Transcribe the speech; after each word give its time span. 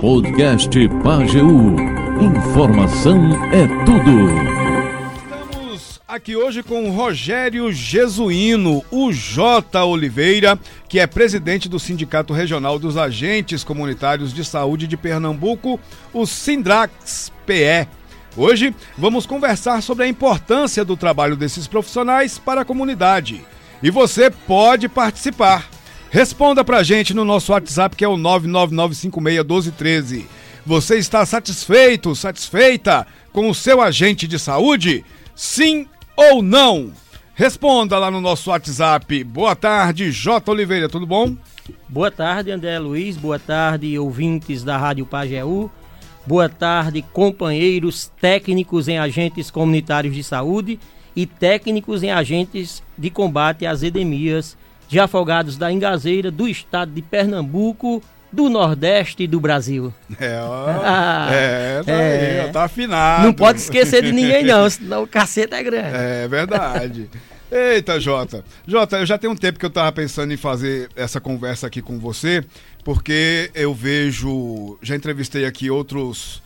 Podcast 0.00 0.70
Pageu. 1.04 1.46
Informação 2.22 3.34
é 3.52 3.66
tudo. 3.84 4.30
Estamos 5.14 6.00
aqui 6.08 6.34
hoje 6.34 6.62
com 6.62 6.88
Rogério 6.90 7.70
Jesuíno, 7.70 8.82
o 8.90 9.12
J. 9.12 9.84
Oliveira, 9.84 10.58
que 10.88 10.98
é 10.98 11.06
presidente 11.06 11.68
do 11.68 11.78
Sindicato 11.78 12.32
Regional 12.32 12.78
dos 12.78 12.96
Agentes 12.96 13.62
Comunitários 13.62 14.32
de 14.32 14.42
Saúde 14.42 14.86
de 14.86 14.96
Pernambuco, 14.96 15.78
o 16.14 16.24
Sindrax-PE. 16.24 17.88
Hoje 18.34 18.74
vamos 18.96 19.26
conversar 19.26 19.82
sobre 19.82 20.04
a 20.04 20.08
importância 20.08 20.82
do 20.82 20.96
trabalho 20.96 21.36
desses 21.36 21.66
profissionais 21.66 22.38
para 22.38 22.62
a 22.62 22.64
comunidade. 22.64 23.44
E 23.82 23.90
você 23.90 24.30
pode 24.30 24.88
participar. 24.88 25.75
Responda 26.16 26.64
pra 26.64 26.82
gente 26.82 27.12
no 27.12 27.26
nosso 27.26 27.52
WhatsApp 27.52 27.94
que 27.94 28.02
é 28.02 28.08
o 28.08 28.16
999561213. 28.16 30.24
Você 30.64 30.96
está 30.96 31.26
satisfeito, 31.26 32.14
satisfeita 32.14 33.06
com 33.34 33.50
o 33.50 33.54
seu 33.54 33.82
agente 33.82 34.26
de 34.26 34.38
saúde? 34.38 35.04
Sim 35.34 35.86
ou 36.16 36.42
não? 36.42 36.90
Responda 37.34 37.98
lá 37.98 38.10
no 38.10 38.22
nosso 38.22 38.48
WhatsApp. 38.48 39.24
Boa 39.24 39.54
tarde, 39.54 40.10
J. 40.10 40.50
Oliveira, 40.50 40.88
tudo 40.88 41.06
bom? 41.06 41.36
Boa 41.86 42.10
tarde, 42.10 42.50
André 42.50 42.78
Luiz. 42.78 43.18
Boa 43.18 43.38
tarde, 43.38 43.98
ouvintes 43.98 44.64
da 44.64 44.78
Rádio 44.78 45.04
Pajeú. 45.04 45.70
Boa 46.26 46.48
tarde, 46.48 47.04
companheiros 47.12 48.10
técnicos 48.18 48.88
em 48.88 48.96
agentes 48.96 49.50
comunitários 49.50 50.14
de 50.14 50.24
saúde 50.24 50.80
e 51.14 51.26
técnicos 51.26 52.02
em 52.02 52.10
agentes 52.10 52.82
de 52.96 53.10
combate 53.10 53.66
às 53.66 53.82
endemias 53.82 54.56
de 54.88 54.98
afogados 54.98 55.56
da 55.56 55.72
Engazeira, 55.72 56.30
do 56.30 56.48
estado 56.48 56.92
de 56.92 57.02
Pernambuco, 57.02 58.02
do 58.32 58.48
Nordeste 58.48 59.26
do 59.26 59.40
Brasil. 59.40 59.92
É, 60.20 60.40
ó, 60.40 60.70
é, 61.30 61.82
tá, 61.82 61.92
é. 61.92 62.40
Aí, 62.40 62.48
ó, 62.48 62.52
tá 62.52 62.64
afinado. 62.64 63.24
Não 63.24 63.32
pode 63.32 63.60
esquecer 63.60 64.02
de 64.02 64.12
ninguém 64.12 64.44
não, 64.44 64.68
senão 64.70 65.02
o 65.04 65.06
cacete 65.06 65.54
é 65.54 65.62
grande. 65.62 65.96
É 65.96 66.28
verdade. 66.28 67.08
Eita, 67.50 68.00
Jota. 68.00 68.44
Jota, 68.66 68.98
eu 68.98 69.06
já 69.06 69.16
tenho 69.16 69.32
um 69.32 69.36
tempo 69.36 69.58
que 69.58 69.64
eu 69.64 69.70
tava 69.70 69.90
pensando 69.92 70.32
em 70.32 70.36
fazer 70.36 70.90
essa 70.96 71.20
conversa 71.20 71.66
aqui 71.66 71.80
com 71.80 71.98
você, 71.98 72.44
porque 72.84 73.50
eu 73.54 73.72
vejo, 73.72 74.78
já 74.82 74.96
entrevistei 74.96 75.46
aqui 75.46 75.70
outros 75.70 76.42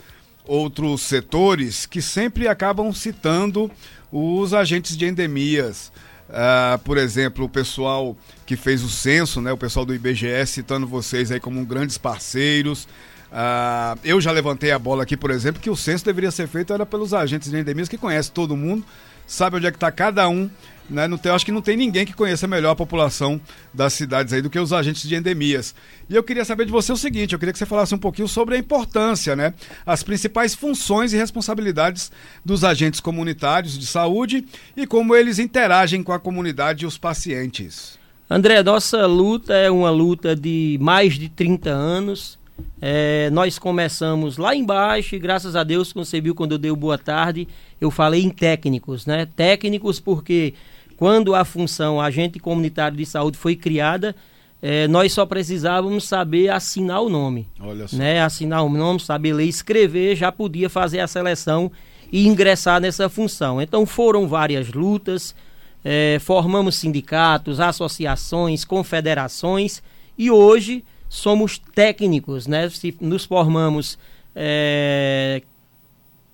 outros 0.47 1.03
setores 1.03 1.87
que 1.87 2.03
sempre 2.03 2.49
acabam 2.49 2.93
citando 2.93 3.71
os 4.11 4.53
agentes 4.53 4.97
de 4.97 5.07
endemias. 5.07 5.93
Uh, 6.31 6.79
por 6.85 6.97
exemplo, 6.97 7.45
o 7.45 7.49
pessoal 7.49 8.17
que 8.47 8.55
fez 8.55 8.85
o 8.85 8.89
censo, 8.89 9.41
né, 9.41 9.53
o 9.53 9.57
pessoal 9.57 9.85
do 9.85 9.93
IBGE 9.93 10.47
citando 10.47 10.87
vocês 10.87 11.33
aí 11.33 11.41
como 11.41 11.65
grandes 11.67 11.99
parceiros. 11.99 12.85
Uh, 13.33 13.99
eu 14.05 14.21
já 14.21 14.31
levantei 14.31 14.71
a 14.71 14.79
bola 14.79 15.03
aqui, 15.03 15.17
por 15.17 15.31
exemplo, 15.31 15.61
que 15.61 15.71
o 15.71 15.77
censo 15.77 16.05
deveria 16.05 16.31
ser 16.31 16.47
feito 16.47 16.73
era 16.73 16.87
pelos 16.87 17.13
agentes 17.13 17.51
de 17.51 17.59
endemias 17.59 17.89
que 17.89 17.99
conhecem 17.99 18.33
todo 18.33 18.57
mundo, 18.57 18.85
sabe 19.27 19.57
onde 19.57 19.67
é 19.67 19.71
que 19.71 19.77
está 19.77 19.91
cada 19.91 20.29
um 20.29 20.49
né? 20.91 21.07
Não 21.07 21.17
tem, 21.17 21.33
acho 21.33 21.45
que 21.45 21.53
não 21.53 21.63
tem 21.63 21.77
ninguém 21.77 22.05
que 22.05 22.13
conheça 22.13 22.47
melhor 22.47 22.73
a 22.73 22.77
população 22.77 23.41
das 23.73 23.93
cidades 23.93 24.33
aí 24.33 24.43
do 24.43 24.51
que 24.51 24.59
os 24.59 24.73
agentes 24.73 25.09
de 25.09 25.15
endemias. 25.15 25.75
E 26.09 26.15
eu 26.15 26.23
queria 26.23 26.45
saber 26.45 26.67
de 26.67 26.73
você 26.73 26.93
o 26.93 26.97
seguinte, 26.97 27.33
eu 27.33 27.39
queria 27.39 27.53
que 27.53 27.59
você 27.59 27.67
falasse 27.67 27.95
um 27.95 27.99
pouquinho 27.99 28.29
sobre 28.29 28.57
a 28.57 28.59
importância, 28.59 29.37
né? 29.37 29.55
As 29.87 30.03
principais 30.03 30.55
funções 30.55 31.13
e 31.13 31.17
responsabilidades 31.17 32.11
dos 32.45 32.65
agentes 32.65 33.01
comunitários 33.01 33.79
de 33.79 33.87
saúde 33.87 34.45
e 34.77 34.87
como 34.87 35.15
eles 35.15 35.39
interagem 35.39 36.03
com 36.03 36.13
a 36.13 36.19
comunidade 36.19 36.85
e 36.85 36.87
os 36.87 36.99
pacientes. 36.99 37.99
André, 38.29 38.63
nossa 38.63 39.07
luta 39.07 39.55
é 39.55 39.71
uma 39.71 39.91
luta 39.91 40.37
de 40.37 40.79
mais 40.81 41.15
de 41.15 41.29
30 41.29 41.71
anos. 41.71 42.39
É, 42.81 43.29
nós 43.31 43.59
começamos 43.59 44.37
lá 44.37 44.55
embaixo 44.55 45.15
e 45.15 45.19
graças 45.19 45.57
a 45.57 45.65
Deus 45.65 45.93
concebeu 45.93 46.35
quando 46.35 46.53
eu 46.53 46.59
dei 46.59 46.73
boa 46.73 46.97
tarde, 46.97 47.49
eu 47.81 47.91
falei 47.91 48.23
em 48.23 48.31
técnicos, 48.31 49.05
né? 49.05 49.27
Técnicos 49.27 49.99
porque 49.99 50.55
quando 51.01 51.35
a 51.35 51.47
função 51.47 51.99
agente 51.99 52.39
comunitário 52.39 52.95
de 52.95 53.07
saúde 53.07 53.39
foi 53.39 53.57
criada, 53.57 54.15
é, 54.61 54.87
nós 54.87 55.11
só 55.15 55.25
precisávamos 55.25 56.05
saber 56.05 56.51
assinar 56.51 57.01
o 57.01 57.09
nome. 57.09 57.49
Olha 57.59 57.89
só. 57.89 57.97
Né? 57.97 58.21
Assinar 58.21 58.63
o 58.63 58.69
nome, 58.69 59.01
saber 59.01 59.33
ler 59.33 59.47
e 59.47 59.49
escrever, 59.49 60.15
já 60.15 60.31
podia 60.31 60.69
fazer 60.69 61.01
a 61.01 61.07
seleção 61.07 61.73
e 62.13 62.29
ingressar 62.29 62.83
nessa 62.83 63.09
função. 63.09 63.63
Então 63.63 63.87
foram 63.87 64.29
várias 64.29 64.71
lutas, 64.75 65.35
é, 65.83 66.19
formamos 66.21 66.75
sindicatos, 66.75 67.61
associações, 67.61 68.63
confederações 68.63 69.83
e 70.19 70.31
hoje 70.31 70.85
somos 71.09 71.57
técnicos, 71.75 72.47
né? 72.47 72.69
Se 72.69 72.95
nos 73.01 73.25
formamos 73.25 73.99
é, 74.37 75.41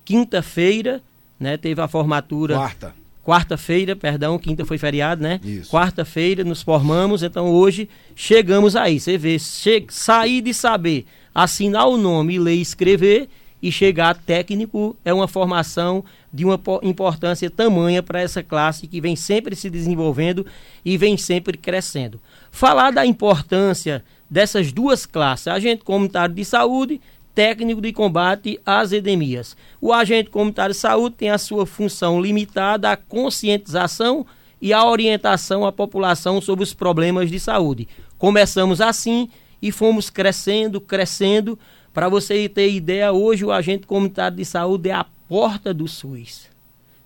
quinta-feira, 0.05 1.01
né? 1.39 1.57
Teve 1.57 1.81
a 1.81 1.87
formatura. 1.87 2.57
Quarta 2.57 3.06
quarta-feira, 3.27 3.97
perdão, 3.97 4.39
quinta 4.39 4.65
foi 4.65 4.79
feriado, 4.79 5.21
né? 5.21 5.41
Quarta-feira 5.69 6.45
nos 6.45 6.63
formamos, 6.63 7.25
então 7.25 7.51
hoje 7.51 7.89
chegamos 8.15 8.77
aí. 8.77 9.01
Você 9.01 9.19
vê, 9.19 9.37
che 9.37 9.85
sair 9.89 10.41
de 10.41 10.55
saber 10.55 11.07
assinar 11.35 11.89
o 11.89 11.97
nome, 11.97 12.39
ler 12.39 12.55
e 12.55 12.61
escrever 12.61 13.29
e 13.61 13.73
chegar 13.73 14.15
técnico 14.15 14.97
é 15.05 15.13
uma 15.13 15.27
formação 15.27 16.05
de 16.33 16.45
uma 16.45 16.61
importância 16.85 17.51
tamanha 17.51 18.01
para 18.01 18.21
essa 18.21 18.45
classe 18.45 18.87
que 18.87 19.01
vem 19.01 19.17
sempre 19.17 19.57
se 19.57 19.69
desenvolvendo 19.69 20.47
e 20.85 20.97
vem 20.97 21.17
sempre 21.17 21.59
crescendo. 21.59 22.21
Falar 22.53 22.93
da 22.93 23.05
importância 23.05 24.05
dessas 24.31 24.71
duas 24.71 25.05
classes, 25.05 25.49
agente 25.49 25.83
comunitário 25.83 26.35
de 26.35 26.45
saúde 26.45 27.01
técnico 27.37 27.83
de 27.83 27.93
combate 27.93 28.59
às 28.65 28.95
endemias. 28.95 29.55
O 29.79 29.93
agente 29.93 30.31
comunitário 30.31 30.75
de 30.75 30.81
saúde 30.81 31.17
tem 31.17 31.29
a 31.29 31.37
sua 31.37 31.67
função 31.67 32.19
limitada 32.19 32.91
à 32.91 32.97
conscientização 32.97 34.25
e 34.61 34.73
à 34.73 34.83
orientação 34.83 35.67
à 35.67 35.71
população 35.71 36.41
sobre 36.41 36.65
os 36.65 36.73
problemas 36.73 37.31
de 37.31 37.39
saúde. 37.39 37.87
Começamos 38.17 38.81
assim 38.81 39.29
e 39.61 39.71
fomos 39.71 40.09
crescendo, 40.09 40.81
crescendo. 40.81 41.59
Para 41.93 42.09
você 42.09 42.49
ter 42.49 42.73
ideia, 42.73 43.13
hoje 43.13 43.45
o 43.45 43.53
agente 43.53 43.87
comunitário 43.87 44.39
de 44.39 44.45
saúde 44.47 44.89
é 44.89 44.95
a 44.95 45.05
porta 45.29 45.75
do 45.75 45.87
SUS. 45.87 46.49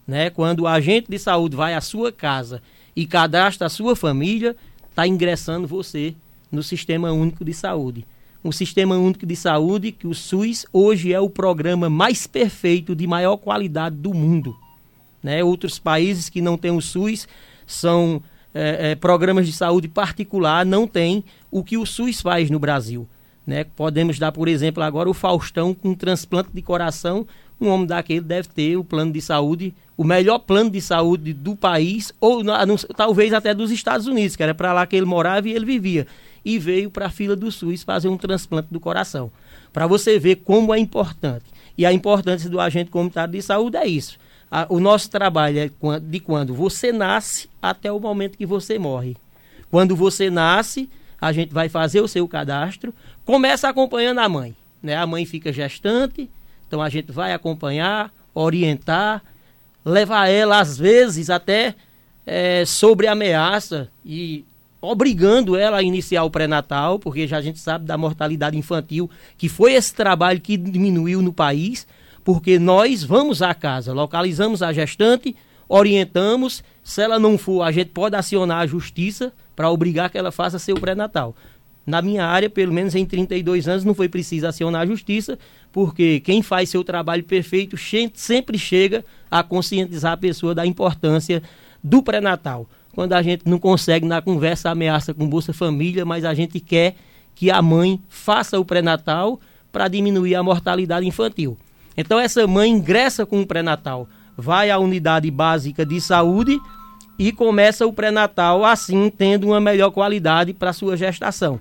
Né? 0.07 0.31
Quando 0.31 0.61
o 0.61 0.69
agente 0.69 1.11
de 1.11 1.19
saúde 1.19 1.57
vai 1.57 1.75
à 1.75 1.81
sua 1.81 2.13
casa 2.13 2.63
e 2.95 3.05
cadastra 3.05 3.67
a 3.67 3.71
sua 3.71 3.97
família, 3.97 4.57
está 4.91 5.09
ingressando 5.09 5.67
você 5.67 6.15
no 6.53 6.63
Sistema 6.63 7.11
Único 7.11 7.45
de 7.45 7.53
Saúde 7.53 8.07
um 8.43 8.51
sistema 8.51 8.97
único 8.97 9.27
de 9.27 9.37
saúde, 9.37 9.93
que 9.93 10.07
o 10.07 10.15
SUS 10.15 10.65
hoje 10.73 11.13
é 11.13 11.21
o 11.21 11.29
programa 11.29 11.91
mais 11.91 12.27
perfeito 12.27 12.95
de 12.95 13.07
maior 13.07 13.37
qualidade 13.37 13.97
do 13.97 14.15
mundo. 14.15 14.57
Né? 15.23 15.45
Outros 15.45 15.79
países 15.79 16.29
que 16.29 16.41
não 16.41 16.57
têm 16.57 16.71
o 16.71 16.81
SUS 16.81 17.29
são 17.67 18.23
é, 18.55 18.93
é, 18.93 18.95
programas 18.95 19.47
de 19.47 19.53
saúde 19.53 19.89
particular, 19.89 20.65
não 20.65 20.87
tem 20.87 21.23
o 21.51 21.63
que 21.63 21.77
o 21.77 21.85
SUS 21.85 22.21
faz 22.21 22.51
no 22.51 22.59
Brasil. 22.59 23.07
Né? 23.47 23.65
Podemos 23.65 24.19
dar, 24.19 24.33
por 24.33 24.49
exemplo, 24.49 24.83
agora 24.83 25.11
o 25.11 25.15
Faustão 25.15 25.75
com 25.75 25.95
transplante 25.95 26.51
de 26.53 26.63
coração. 26.63 27.27
Um 27.61 27.69
homem 27.69 27.87
daquele 27.87 28.23
deve 28.23 28.49
ter 28.49 28.77
o 28.79 28.85
plano 28.85 29.13
de 29.13 29.21
saúde, 29.21 29.75
o 29.99 30.05
melhor 30.05 30.39
plano 30.39 30.71
de 30.71 30.81
saúde 30.81 31.35
do 31.35 31.55
país, 31.55 32.11
ou 32.19 32.43
não, 32.43 32.55
talvez 32.97 33.35
até 33.35 33.53
dos 33.53 33.71
Estados 33.71 34.07
Unidos, 34.07 34.35
que 34.35 34.43
era 34.43 34.55
para 34.55 34.73
lá 34.73 34.87
que 34.87 34.97
ele 34.97 35.05
morava 35.05 35.47
e 35.47 35.53
ele 35.53 35.67
vivia 35.67 36.07
e 36.45 36.59
veio 36.59 36.91
para 36.91 37.07
a 37.07 37.11
fila 37.11 37.37
do 37.37 37.51
SUS 37.51 37.83
fazer 37.83 38.09
um 38.09 38.17
transplante 38.17 38.69
do 38.71 38.81
coração. 38.81 39.31
Para 39.73 39.87
você 39.87 40.19
ver 40.19 40.37
como 40.37 40.75
é 40.75 40.79
importante. 40.79 41.45
E 41.77 41.87
a 41.87 41.93
importância 41.93 42.51
do 42.51 42.61
agente 42.61 42.91
comunitário 42.91 43.33
de 43.33 43.43
saúde 43.43 43.77
é 43.77 43.87
isso. 43.87 44.19
A, 44.51 44.67
o 44.69 44.81
nosso 44.81 45.09
trabalho 45.11 45.59
é 45.59 45.71
de 46.01 46.21
quando 46.21 46.55
você 46.55 46.93
nasce 46.93 47.49
até 47.63 47.91
o 47.93 48.01
momento 48.01 48.37
que 48.37 48.47
você 48.47 48.79
morre. 48.79 49.17
Quando 49.71 49.95
você 49.95 50.29
nasce, 50.29 50.91
a 51.21 51.33
gente 51.33 51.53
vai 51.53 51.69
fazer 51.69 52.01
o 52.01 52.09
seu 52.09 52.27
cadastro, 52.27 52.93
começa 53.25 53.69
acompanhando 53.69 54.19
a 54.19 54.29
mãe. 54.29 54.57
Né? 54.83 54.97
A 54.97 55.07
mãe 55.07 55.25
fica 55.25 55.53
gestante, 55.53 56.29
então 56.67 56.83
a 56.83 56.89
gente 56.89 57.13
vai 57.13 57.33
acompanhar, 57.33 58.13
orientar, 58.35 59.23
levar 59.85 60.29
ela, 60.29 60.59
às 60.59 60.77
vezes, 60.77 61.31
até 61.31 61.75
é, 62.27 62.65
sobre 62.65 63.07
ameaça 63.07 63.89
e 64.05 64.45
obrigando 64.81 65.57
ela 65.57 65.79
a 65.79 65.83
iniciar 65.83 66.25
o 66.25 66.31
pré-natal, 66.31 66.99
porque 66.99 67.27
já 67.27 67.39
a 67.39 67.43
gente 67.43 67.59
sabe 67.59 67.85
da 67.85 67.99
mortalidade 67.99 68.57
infantil, 68.57 69.11
que 69.37 69.49
foi 69.49 69.75
esse 69.75 69.95
trabalho 69.95 70.41
que 70.41 70.57
diminuiu 70.57 71.21
no 71.21 71.33
país, 71.33 71.87
porque 72.25 72.59
nós 72.59 73.03
vamos 73.03 73.43
à 73.43 73.55
casa, 73.55 73.93
localizamos 73.93 74.63
a 74.63 74.73
gestante, 74.73 75.37
orientamos, 75.69 76.65
se 76.83 77.03
ela 77.03 77.19
não 77.19 77.37
for, 77.37 77.63
a 77.63 77.71
gente 77.71 77.91
pode 77.91 78.17
acionar 78.17 78.61
a 78.61 78.67
justiça 78.67 79.33
para 79.55 79.71
obrigar 79.71 80.11
que 80.11 80.19
ela 80.19 80.33
faça 80.33 80.59
seu 80.59 80.77
pré-natal. 80.77 81.35
Na 81.87 82.01
minha 82.03 82.25
área, 82.25 82.49
pelo 82.49 82.73
menos 82.73 82.95
em 82.95 83.05
32 83.05 83.67
anos, 83.67 83.85
não 83.85 83.95
foi 83.95 84.09
preciso 84.09 84.47
acionar 84.47 84.83
a 84.83 84.87
justiça, 84.87 85.39
porque 85.73 86.21
quem 86.21 86.43
faz 86.43 86.69
seu 86.69 86.85
trabalho 86.85 87.25
perfeito 87.25 87.77
sempre 88.15 88.59
chega 88.59 89.05
a 89.31 89.43
conscientizar 89.43 90.13
a 90.13 90.17
pessoa 90.17 90.55
da 90.55 90.67
importância 90.67 91.43
do 91.83 92.03
pré-natal 92.03 92.69
quando 93.01 93.15
a 93.15 93.23
gente 93.23 93.49
não 93.49 93.59
consegue 93.59 94.05
na 94.05 94.21
conversa 94.21 94.69
ameaça 94.69 95.15
com 95.15 95.27
Bolsa 95.27 95.55
Família, 95.55 96.05
mas 96.05 96.23
a 96.23 96.35
gente 96.35 96.61
quer 96.61 96.97
que 97.35 97.51
a 97.51 97.63
mãe 97.63 97.99
faça 98.11 98.61
o 98.61 98.65
pré-natal 98.65 99.41
para 99.73 99.89
diminuir 99.89 100.35
a 100.35 100.43
mortalidade 100.43 101.07
infantil. 101.07 101.57
Então 101.97 102.21
essa 102.21 102.47
mãe 102.47 102.71
ingressa 102.71 103.25
com 103.25 103.41
o 103.41 103.47
pré-natal, 103.47 104.07
vai 104.37 104.71
à 104.71 104.79
unidade 104.79 105.31
básica 105.31 105.87
de 105.87 105.99
saúde 105.99 106.61
e 107.19 107.33
começa 107.33 107.87
o 107.87 107.93
pré-natal 107.95 108.67
assim 108.67 109.09
tendo 109.09 109.47
uma 109.47 109.63
melhor 109.63 109.91
qualidade 109.93 110.53
para 110.53 110.75
sua 110.75 110.95
gestação. 110.95 111.59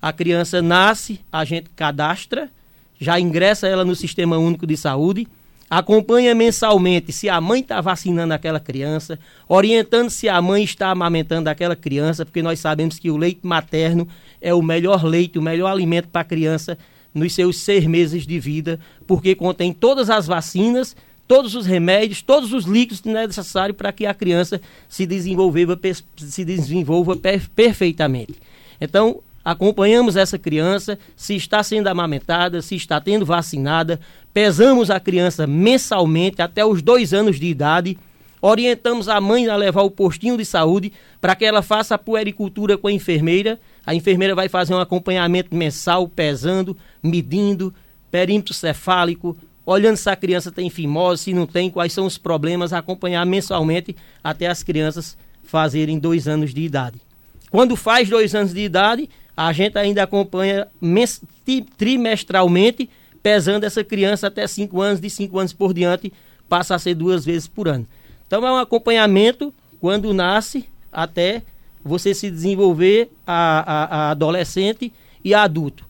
A 0.00 0.14
criança 0.14 0.62
nasce, 0.62 1.20
a 1.30 1.44
gente 1.44 1.68
cadastra, 1.76 2.50
já 2.98 3.20
ingressa 3.20 3.68
ela 3.68 3.84
no 3.84 3.94
Sistema 3.94 4.38
Único 4.38 4.66
de 4.66 4.78
Saúde, 4.78 5.28
acompanha 5.70 6.34
mensalmente 6.34 7.12
se 7.12 7.28
a 7.28 7.40
mãe 7.40 7.60
está 7.60 7.80
vacinando 7.80 8.34
aquela 8.34 8.58
criança, 8.58 9.16
orientando 9.48 10.10
se 10.10 10.28
a 10.28 10.42
mãe 10.42 10.64
está 10.64 10.90
amamentando 10.90 11.48
aquela 11.48 11.76
criança, 11.76 12.26
porque 12.26 12.42
nós 12.42 12.58
sabemos 12.58 12.98
que 12.98 13.08
o 13.08 13.16
leite 13.16 13.40
materno 13.44 14.08
é 14.40 14.52
o 14.52 14.60
melhor 14.60 15.04
leite, 15.04 15.38
o 15.38 15.42
melhor 15.42 15.70
alimento 15.70 16.08
para 16.08 16.22
a 16.22 16.24
criança 16.24 16.76
nos 17.14 17.32
seus 17.32 17.60
seis 17.60 17.86
meses 17.86 18.26
de 18.26 18.40
vida, 18.40 18.80
porque 19.06 19.36
contém 19.36 19.72
todas 19.72 20.10
as 20.10 20.26
vacinas, 20.26 20.96
todos 21.28 21.54
os 21.54 21.66
remédios, 21.66 22.20
todos 22.20 22.52
os 22.52 22.64
líquidos 22.64 23.04
necessários 23.04 23.76
para 23.76 23.92
que 23.92 24.06
a 24.06 24.14
criança 24.14 24.60
se 24.88 25.06
desenvolva, 25.06 25.78
se 26.16 26.44
desenvolva 26.44 27.16
perfeitamente. 27.54 28.34
Então, 28.80 29.20
acompanhamos 29.50 30.16
essa 30.16 30.38
criança, 30.38 30.98
se 31.16 31.34
está 31.34 31.62
sendo 31.62 31.88
amamentada, 31.88 32.62
se 32.62 32.76
está 32.76 33.00
tendo 33.00 33.26
vacinada, 33.26 34.00
pesamos 34.32 34.90
a 34.90 35.00
criança 35.00 35.46
mensalmente 35.46 36.40
até 36.40 36.64
os 36.64 36.80
dois 36.80 37.12
anos 37.12 37.38
de 37.40 37.46
idade, 37.46 37.98
orientamos 38.40 39.08
a 39.08 39.20
mãe 39.20 39.48
a 39.48 39.56
levar 39.56 39.82
o 39.82 39.90
postinho 39.90 40.36
de 40.36 40.44
saúde 40.44 40.92
para 41.20 41.34
que 41.34 41.44
ela 41.44 41.62
faça 41.62 41.96
a 41.96 41.98
puericultura 41.98 42.78
com 42.78 42.86
a 42.86 42.92
enfermeira. 42.92 43.60
A 43.84 43.94
enfermeira 43.94 44.34
vai 44.34 44.48
fazer 44.48 44.72
um 44.72 44.78
acompanhamento 44.78 45.54
mensal, 45.54 46.06
pesando, 46.08 46.76
medindo, 47.02 47.74
perímetro 48.10 48.54
cefálico, 48.54 49.36
olhando 49.66 49.96
se 49.96 50.08
a 50.08 50.16
criança 50.16 50.52
tem 50.52 50.70
fimose, 50.70 51.24
se 51.24 51.34
não 51.34 51.46
tem, 51.46 51.70
quais 51.70 51.92
são 51.92 52.06
os 52.06 52.16
problemas, 52.16 52.72
acompanhar 52.72 53.26
mensalmente 53.26 53.96
até 54.22 54.46
as 54.46 54.62
crianças 54.62 55.18
fazerem 55.42 55.98
dois 55.98 56.28
anos 56.28 56.54
de 56.54 56.62
idade. 56.62 57.00
Quando 57.50 57.74
faz 57.74 58.08
dois 58.08 58.32
anos 58.34 58.54
de 58.54 58.60
idade, 58.60 59.10
a 59.40 59.54
gente 59.54 59.78
ainda 59.78 60.02
acompanha 60.02 60.68
trimestralmente, 61.78 62.90
pesando 63.22 63.64
essa 63.64 63.82
criança 63.82 64.26
até 64.26 64.46
cinco 64.46 64.82
anos, 64.82 65.00
de 65.00 65.08
cinco 65.08 65.38
anos 65.38 65.54
por 65.54 65.72
diante, 65.72 66.12
passa 66.46 66.74
a 66.74 66.78
ser 66.78 66.94
duas 66.94 67.24
vezes 67.24 67.48
por 67.48 67.66
ano. 67.66 67.86
Então 68.26 68.46
é 68.46 68.52
um 68.52 68.58
acompanhamento 68.58 69.50
quando 69.80 70.12
nasce 70.12 70.66
até 70.92 71.40
você 71.82 72.12
se 72.12 72.30
desenvolver 72.30 73.10
a, 73.26 73.60
a, 73.60 73.84
a 73.84 74.10
adolescente 74.10 74.92
e 75.24 75.32
adulto. 75.32 75.86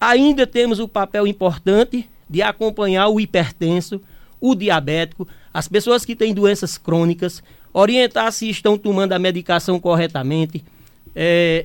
Ainda 0.00 0.44
temos 0.44 0.80
o 0.80 0.88
papel 0.88 1.24
importante 1.24 2.10
de 2.28 2.42
acompanhar 2.42 3.06
o 3.10 3.20
hipertenso, 3.20 4.02
o 4.40 4.56
diabético, 4.56 5.28
as 5.54 5.68
pessoas 5.68 6.04
que 6.04 6.16
têm 6.16 6.34
doenças 6.34 6.76
crônicas, 6.76 7.44
orientar 7.72 8.32
se 8.32 8.50
estão 8.50 8.76
tomando 8.76 9.12
a 9.12 9.20
medicação 9.20 9.78
corretamente, 9.78 10.64
é, 11.14 11.64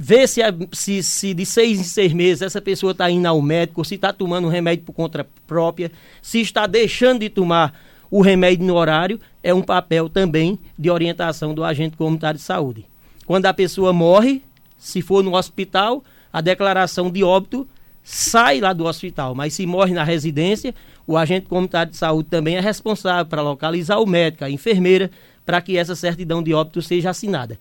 ver 0.00 0.28
se, 0.28 0.40
se, 0.72 1.02
se, 1.02 1.34
de 1.34 1.44
seis 1.44 1.80
em 1.80 1.82
seis 1.82 2.12
meses 2.12 2.42
essa 2.42 2.62
pessoa 2.62 2.92
está 2.92 3.10
indo 3.10 3.26
ao 3.26 3.42
médico, 3.42 3.84
se 3.84 3.96
está 3.96 4.12
tomando 4.12 4.46
um 4.46 4.50
remédio 4.50 4.84
por 4.84 4.92
conta 4.92 5.26
própria, 5.44 5.90
se 6.22 6.40
está 6.40 6.68
deixando 6.68 7.20
de 7.20 7.28
tomar 7.28 7.74
o 8.08 8.22
remédio 8.22 8.64
no 8.64 8.76
horário, 8.76 9.20
é 9.42 9.52
um 9.52 9.60
papel 9.60 10.08
também 10.08 10.56
de 10.78 10.88
orientação 10.88 11.52
do 11.52 11.64
agente 11.64 11.96
comunitário 11.96 12.38
de 12.38 12.44
saúde. 12.44 12.86
Quando 13.26 13.46
a 13.46 13.52
pessoa 13.52 13.92
morre, 13.92 14.40
se 14.78 15.02
for 15.02 15.24
no 15.24 15.34
hospital, 15.34 16.04
a 16.32 16.40
declaração 16.40 17.10
de 17.10 17.24
óbito 17.24 17.68
sai 18.02 18.60
lá 18.60 18.72
do 18.72 18.86
hospital, 18.86 19.34
mas 19.34 19.52
se 19.52 19.66
morre 19.66 19.92
na 19.92 20.04
residência, 20.04 20.72
o 21.08 21.16
agente 21.16 21.46
comunitário 21.46 21.90
de 21.90 21.98
saúde 21.98 22.28
também 22.30 22.56
é 22.56 22.60
responsável 22.60 23.26
para 23.26 23.42
localizar 23.42 23.98
o 23.98 24.06
médico, 24.06 24.44
a 24.44 24.50
enfermeira, 24.50 25.10
para 25.44 25.60
que 25.60 25.76
essa 25.76 25.96
certidão 25.96 26.40
de 26.40 26.54
óbito 26.54 26.80
seja 26.80 27.10
assinada. 27.10 27.58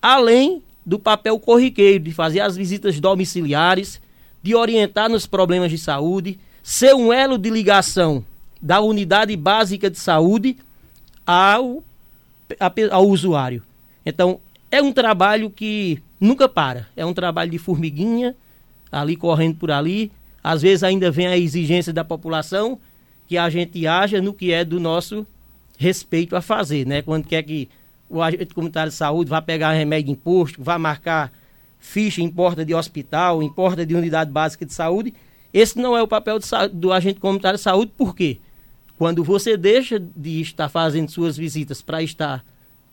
Além 0.00 0.62
do 0.86 1.00
papel 1.00 1.38
corriqueiro 1.40 2.04
de 2.04 2.12
fazer 2.12 2.38
as 2.38 2.56
visitas 2.56 3.00
domiciliares, 3.00 4.00
de 4.40 4.54
orientar 4.54 5.10
nos 5.10 5.26
problemas 5.26 5.72
de 5.72 5.78
saúde, 5.78 6.38
ser 6.62 6.94
um 6.94 7.12
elo 7.12 7.36
de 7.36 7.50
ligação 7.50 8.24
da 8.62 8.80
unidade 8.80 9.36
básica 9.36 9.90
de 9.90 9.98
saúde 9.98 10.56
ao, 11.26 11.82
ao 12.92 13.08
usuário. 13.08 13.62
Então, 14.04 14.40
é 14.70 14.80
um 14.80 14.92
trabalho 14.92 15.50
que 15.50 16.00
nunca 16.20 16.48
para. 16.48 16.88
É 16.96 17.04
um 17.04 17.12
trabalho 17.12 17.50
de 17.50 17.58
formiguinha, 17.58 18.36
ali 18.90 19.16
correndo 19.16 19.56
por 19.56 19.72
ali. 19.72 20.12
Às 20.42 20.62
vezes 20.62 20.84
ainda 20.84 21.10
vem 21.10 21.26
a 21.26 21.36
exigência 21.36 21.92
da 21.92 22.04
população 22.04 22.78
que 23.26 23.36
a 23.36 23.50
gente 23.50 23.84
haja 23.88 24.22
no 24.22 24.32
que 24.32 24.52
é 24.52 24.64
do 24.64 24.78
nosso 24.78 25.26
respeito 25.76 26.36
a 26.36 26.40
fazer, 26.40 26.86
né? 26.86 27.02
Quando 27.02 27.26
quer 27.26 27.42
que 27.42 27.68
o 28.08 28.22
agente 28.22 28.54
comunitário 28.54 28.90
de 28.90 28.96
saúde 28.96 29.30
vá 29.30 29.42
pegar 29.42 29.72
remédio 29.72 30.06
de 30.06 30.12
imposto, 30.12 30.62
vá 30.62 30.78
marcar 30.78 31.32
ficha 31.78 32.20
em 32.20 32.28
porta 32.28 32.64
de 32.64 32.74
hospital, 32.74 33.42
em 33.42 33.48
porta 33.48 33.86
de 33.86 33.94
unidade 33.94 34.30
básica 34.30 34.66
de 34.66 34.72
saúde, 34.72 35.14
esse 35.52 35.78
não 35.78 35.96
é 35.96 36.02
o 36.02 36.08
papel 36.08 36.38
de, 36.38 36.46
do 36.72 36.92
agente 36.92 37.20
comunitário 37.20 37.56
de 37.56 37.62
saúde, 37.62 37.92
por 37.96 38.14
quê? 38.14 38.38
Quando 38.98 39.22
você 39.22 39.56
deixa 39.56 39.98
de 39.98 40.40
estar 40.40 40.68
fazendo 40.68 41.10
suas 41.10 41.36
visitas 41.36 41.80
para 41.80 42.02
estar 42.02 42.44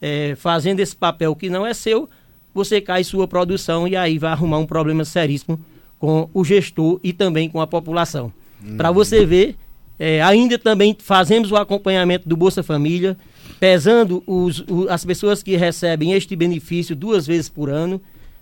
é, 0.02 0.36
fazendo 0.36 0.80
esse 0.80 0.96
papel 0.96 1.36
que 1.36 1.50
não 1.50 1.66
é 1.66 1.74
seu, 1.74 2.10
você 2.54 2.80
cai 2.80 3.04
sua 3.04 3.28
produção 3.28 3.88
e 3.88 3.96
aí 3.96 4.18
vai 4.18 4.32
arrumar 4.32 4.60
um 4.60 4.66
problema 4.66 5.04
seríssimo 5.04 5.60
com 5.98 6.30
o 6.34 6.44
gestor 6.44 7.00
e 7.04 7.14
também 7.14 7.50
com 7.50 7.60
a 7.62 7.68
população. 7.68 8.32
Uhum. 8.64 8.78
Para 8.78 8.92
você 8.92 9.26
ver, 9.26 9.56
é, 9.98 10.22
ainda 10.22 10.60
também 10.60 10.96
fazemos 11.00 11.52
o 11.52 11.56
acompanhamento 11.56 12.28
do 12.28 12.36
Bolsa 12.36 12.62
Família, 12.62 13.18
pesando 13.64 14.22
os, 14.28 14.60
o, 14.68 14.90
as 14.90 15.06
pessoas 15.06 15.42
que 15.42 15.56
recebem 15.56 16.12
este 16.12 16.36
benefício 16.36 16.94
duas 16.94 17.26
vezes 17.26 17.48
por 17.48 17.70
ano. 17.70 18.02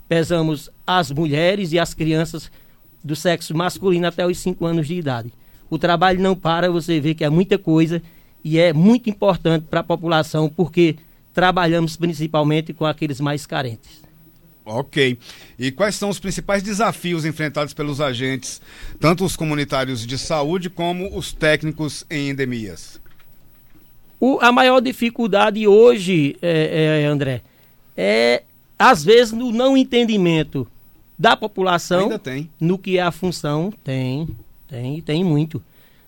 Pesamos 0.09 0.67
as 0.85 1.11
mulheres 1.11 1.71
e 1.71 1.77
as 1.77 1.93
crianças 1.93 2.49
do 3.03 3.15
sexo 3.15 3.55
masculino 3.55 4.07
até 4.07 4.25
os 4.25 4.39
5 4.39 4.65
anos 4.65 4.87
de 4.87 4.95
idade. 4.95 5.31
O 5.69 5.77
trabalho 5.77 6.19
não 6.19 6.35
para, 6.35 6.71
você 6.71 6.99
vê 6.99 7.13
que 7.13 7.23
é 7.23 7.29
muita 7.29 7.59
coisa 7.59 8.01
e 8.43 8.57
é 8.57 8.73
muito 8.73 9.11
importante 9.11 9.67
para 9.69 9.81
a 9.81 9.83
população, 9.83 10.49
porque 10.49 10.95
trabalhamos 11.31 11.95
principalmente 11.95 12.73
com 12.73 12.87
aqueles 12.87 13.21
mais 13.21 13.45
carentes. 13.45 14.01
Ok. 14.65 15.19
E 15.59 15.71
quais 15.71 15.93
são 15.93 16.09
os 16.09 16.19
principais 16.19 16.63
desafios 16.63 17.25
enfrentados 17.25 17.75
pelos 17.75 18.01
agentes, 18.01 18.59
tanto 18.99 19.23
os 19.23 19.35
comunitários 19.35 20.03
de 20.03 20.17
saúde 20.17 20.67
como 20.67 21.15
os 21.15 21.31
técnicos 21.31 22.03
em 22.09 22.29
endemias? 22.31 22.99
O, 24.21 24.37
a 24.39 24.51
maior 24.51 24.79
dificuldade 24.79 25.67
hoje, 25.67 26.37
é, 26.43 27.01
é, 27.01 27.05
André, 27.07 27.41
é 27.97 28.43
às 28.77 29.03
vezes 29.03 29.33
no 29.33 29.51
não 29.51 29.75
entendimento 29.75 30.67
da 31.17 31.35
população 31.35 32.07
no 32.59 32.77
que 32.77 32.99
é 32.99 33.01
a 33.01 33.11
função. 33.11 33.73
Tem, 33.83 34.29
tem, 34.67 35.01
tem 35.01 35.23
muito, 35.23 35.61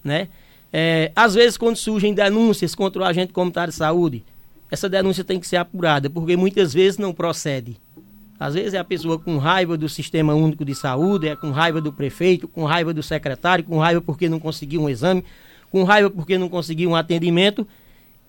né? 0.03 0.27
É, 0.71 1.11
às 1.15 1.33
vezes 1.33 1.57
quando 1.57 1.75
surgem 1.75 2.13
denúncias 2.13 2.75
contra 2.75 3.01
o 3.01 3.05
agente 3.05 3.33
comunitário 3.33 3.71
de 3.71 3.77
saúde, 3.77 4.23
essa 4.69 4.87
denúncia 4.87 5.23
tem 5.23 5.39
que 5.39 5.47
ser 5.47 5.57
apurada, 5.57 6.07
porque 6.07 6.37
muitas 6.37 6.71
vezes 6.71 6.99
não 6.99 7.13
procede. 7.13 7.77
Às 8.39 8.53
vezes 8.53 8.75
é 8.75 8.77
a 8.77 8.83
pessoa 8.83 9.17
com 9.17 9.39
raiva 9.39 9.75
do 9.75 9.89
Sistema 9.89 10.35
Único 10.35 10.63
de 10.63 10.75
Saúde, 10.75 11.29
é 11.29 11.35
com 11.35 11.49
raiva 11.49 11.81
do 11.81 11.91
prefeito, 11.91 12.47
com 12.47 12.63
raiva 12.63 12.93
do 12.93 13.01
secretário, 13.01 13.63
com 13.63 13.79
raiva 13.79 14.01
porque 14.01 14.29
não 14.29 14.39
conseguiu 14.39 14.83
um 14.83 14.89
exame, 14.89 15.23
com 15.71 15.83
raiva 15.83 16.11
porque 16.11 16.37
não 16.37 16.47
conseguiu 16.47 16.91
um 16.91 16.95
atendimento. 16.95 17.67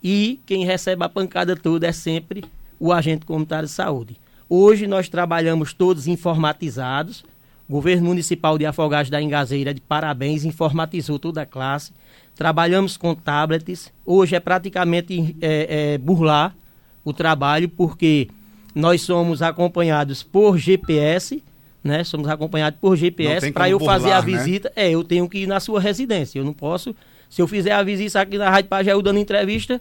E 0.05 0.39
quem 0.45 0.67
recebe 0.67 1.03
a 1.03 1.09
pancada 1.09 1.57
toda 1.57 1.87
é 1.87 1.93
sempre 1.93 2.45
o 2.79 2.93
agente 2.93 3.25
comunitário 3.25 3.67
de 3.67 3.73
saúde. 3.73 4.19
Hoje 4.47 4.87
nós 4.87 5.09
trabalhamos 5.09 5.73
todos 5.73 6.07
informatizados. 6.07 7.25
O 7.67 7.73
governo 7.73 8.09
municipal 8.09 8.59
de 8.59 8.67
Afogados 8.67 9.11
da 9.11 9.23
Engazeira, 9.23 9.73
de 9.73 9.81
parabéns, 9.81 10.45
informatizou 10.45 11.19
toda 11.19 11.41
a 11.41 11.47
classe. 11.47 11.93
Trabalhamos 12.37 12.99
com 12.99 13.15
tablets. 13.15 13.91
Hoje 14.05 14.37
é 14.37 14.41
praticamente 14.41 15.35
é, 15.41 15.95
é, 15.95 15.99
burlar 15.99 16.55
o 17.03 17.15
trabalho, 17.15 17.71
porque 17.71 18.29
nós 18.75 19.01
somos 19.01 19.41
acompanhados 19.41 20.23
por 20.23 20.59
GPS, 20.59 21.43
né? 21.83 22.05
Somos 22.05 22.29
acompanhados 22.29 22.79
por 22.79 22.95
GPS 22.95 23.51
para 23.53 23.71
eu 23.71 23.79
burlar, 23.79 23.99
fazer 23.99 24.13
a 24.13 24.21
né? 24.21 24.27
visita. 24.27 24.71
Né? 24.77 24.85
É, 24.85 24.91
eu 24.91 25.03
tenho 25.03 25.27
que 25.31 25.39
ir 25.39 25.47
na 25.47 25.61
sua 25.61 25.81
residência. 25.81 26.39
Eu 26.39 26.45
não 26.45 26.53
posso. 26.53 26.95
Se 27.31 27.41
eu 27.41 27.49
fizer 27.49 27.73
a 27.73 27.83
visita 27.83 28.21
aqui 28.21 28.37
na 28.37 28.51
Rádio 28.51 28.69
Pajeú 28.69 29.01
dando 29.01 29.19
entrevista, 29.19 29.81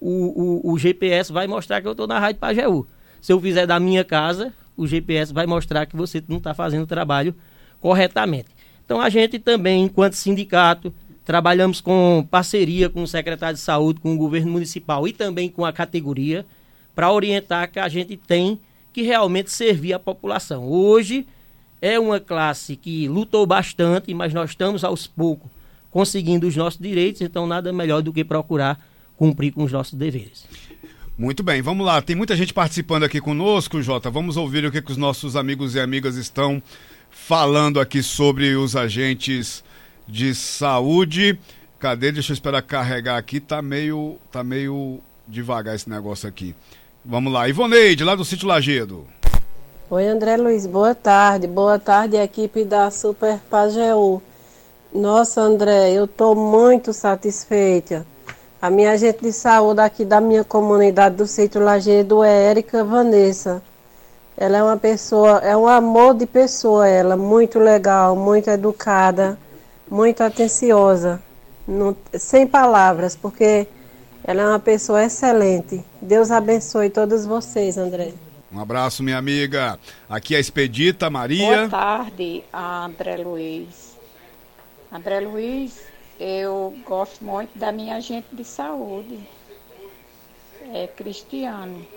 o, 0.00 0.62
o, 0.68 0.72
o 0.72 0.78
GPS 0.78 1.32
vai 1.32 1.46
mostrar 1.46 1.80
que 1.80 1.86
eu 1.86 1.92
estou 1.92 2.06
na 2.06 2.18
Rádio 2.18 2.40
Pajeú. 2.40 2.86
Se 3.20 3.32
eu 3.32 3.40
fizer 3.40 3.66
da 3.66 3.78
minha 3.78 4.04
casa, 4.04 4.52
o 4.76 4.86
GPS 4.86 5.32
vai 5.32 5.46
mostrar 5.46 5.86
que 5.86 5.96
você 5.96 6.22
não 6.26 6.38
está 6.38 6.54
fazendo 6.54 6.84
o 6.84 6.86
trabalho 6.86 7.34
corretamente. 7.80 8.48
Então 8.84 9.00
a 9.00 9.08
gente 9.08 9.38
também, 9.38 9.84
enquanto 9.84 10.14
sindicato, 10.14 10.92
trabalhamos 11.24 11.80
com 11.80 12.26
parceria 12.30 12.88
com 12.88 13.02
o 13.02 13.06
secretário 13.06 13.56
de 13.56 13.62
saúde, 13.62 14.00
com 14.00 14.14
o 14.14 14.18
governo 14.18 14.50
municipal 14.50 15.06
e 15.06 15.12
também 15.12 15.48
com 15.48 15.64
a 15.64 15.72
categoria 15.72 16.46
para 16.94 17.12
orientar 17.12 17.70
que 17.70 17.78
a 17.78 17.88
gente 17.88 18.16
tem 18.16 18.58
que 18.92 19.02
realmente 19.02 19.50
servir 19.50 19.92
a 19.92 19.98
população. 19.98 20.64
Hoje, 20.64 21.26
é 21.80 21.98
uma 21.98 22.18
classe 22.18 22.74
que 22.74 23.06
lutou 23.06 23.46
bastante, 23.46 24.12
mas 24.12 24.34
nós 24.34 24.50
estamos 24.50 24.82
aos 24.82 25.06
poucos 25.06 25.50
conseguindo 25.90 26.46
os 26.46 26.56
nossos 26.56 26.80
direitos, 26.80 27.20
então 27.20 27.46
nada 27.46 27.72
melhor 27.72 28.00
do 28.00 28.12
que 28.12 28.24
procurar 28.24 28.80
cumprir 29.20 29.52
com 29.52 29.64
os 29.64 29.70
nossos 29.70 29.92
deveres. 29.92 30.46
Muito 31.18 31.42
bem, 31.42 31.60
vamos 31.60 31.84
lá. 31.84 32.00
Tem 32.00 32.16
muita 32.16 32.34
gente 32.34 32.54
participando 32.54 33.02
aqui 33.02 33.20
conosco, 33.20 33.82
Jota. 33.82 34.08
Vamos 34.08 34.38
ouvir 34.38 34.64
o 34.64 34.72
que, 34.72 34.80
que 34.80 34.90
os 34.90 34.96
nossos 34.96 35.36
amigos 35.36 35.74
e 35.74 35.80
amigas 35.80 36.16
estão 36.16 36.62
falando 37.10 37.78
aqui 37.78 38.02
sobre 38.02 38.56
os 38.56 38.74
agentes 38.74 39.62
de 40.08 40.34
saúde. 40.34 41.38
Cadê? 41.78 42.10
Deixa 42.10 42.32
eu 42.32 42.34
esperar 42.34 42.62
carregar 42.62 43.18
aqui. 43.18 43.40
Tá 43.40 43.60
meio, 43.60 44.16
tá 44.32 44.42
meio 44.42 45.00
devagar 45.28 45.74
esse 45.74 45.90
negócio 45.90 46.26
aqui. 46.26 46.54
Vamos 47.04 47.30
lá. 47.30 47.46
Ivoneide, 47.46 48.02
lá 48.02 48.14
do 48.14 48.24
sítio 48.24 48.48
Lagedo. 48.48 49.06
Oi, 49.90 50.06
André 50.06 50.38
Luiz. 50.38 50.64
Boa 50.64 50.94
tarde. 50.94 51.46
Boa 51.46 51.78
tarde, 51.78 52.16
equipe 52.16 52.64
da 52.64 52.90
Super 52.90 53.38
Pajeú. 53.50 54.22
Nossa, 54.94 55.42
André, 55.42 55.92
eu 55.92 56.06
estou 56.06 56.34
muito 56.34 56.94
satisfeita. 56.94 58.06
A 58.62 58.68
minha 58.68 58.90
agente 58.90 59.22
de 59.22 59.32
saúde 59.32 59.80
aqui 59.80 60.04
da 60.04 60.20
minha 60.20 60.44
comunidade 60.44 61.16
do 61.16 61.26
sítio 61.26 61.62
Lagedo 61.62 62.22
é 62.22 62.50
Érica 62.50 62.84
Vanessa. 62.84 63.62
Ela 64.36 64.58
é 64.58 64.62
uma 64.62 64.76
pessoa, 64.76 65.38
é 65.38 65.56
um 65.56 65.66
amor 65.66 66.14
de 66.14 66.26
pessoa, 66.26 66.86
ela, 66.86 67.16
muito 67.16 67.58
legal, 67.58 68.14
muito 68.14 68.50
educada, 68.50 69.38
muito 69.90 70.22
atenciosa. 70.22 71.22
Não, 71.66 71.96
sem 72.12 72.46
palavras, 72.46 73.16
porque 73.16 73.66
ela 74.22 74.42
é 74.42 74.46
uma 74.46 74.58
pessoa 74.58 75.02
excelente. 75.04 75.82
Deus 76.00 76.30
abençoe 76.30 76.90
todos 76.90 77.24
vocês, 77.24 77.78
André. 77.78 78.12
Um 78.52 78.60
abraço, 78.60 79.02
minha 79.02 79.16
amiga. 79.16 79.78
Aqui 80.06 80.34
é 80.34 80.36
a 80.36 80.40
Expedita 80.40 81.08
Maria. 81.08 81.46
Boa 81.46 81.68
tarde, 81.70 82.44
André 82.52 83.16
Luiz. 83.16 83.96
André 84.92 85.20
Luiz, 85.20 85.89
eu 86.20 86.78
gosto 86.84 87.24
muito 87.24 87.58
da 87.58 87.72
minha 87.72 87.96
agente 87.96 88.28
de 88.30 88.44
saúde. 88.44 89.26
É 90.70 90.86
Cristiane. 90.86 91.88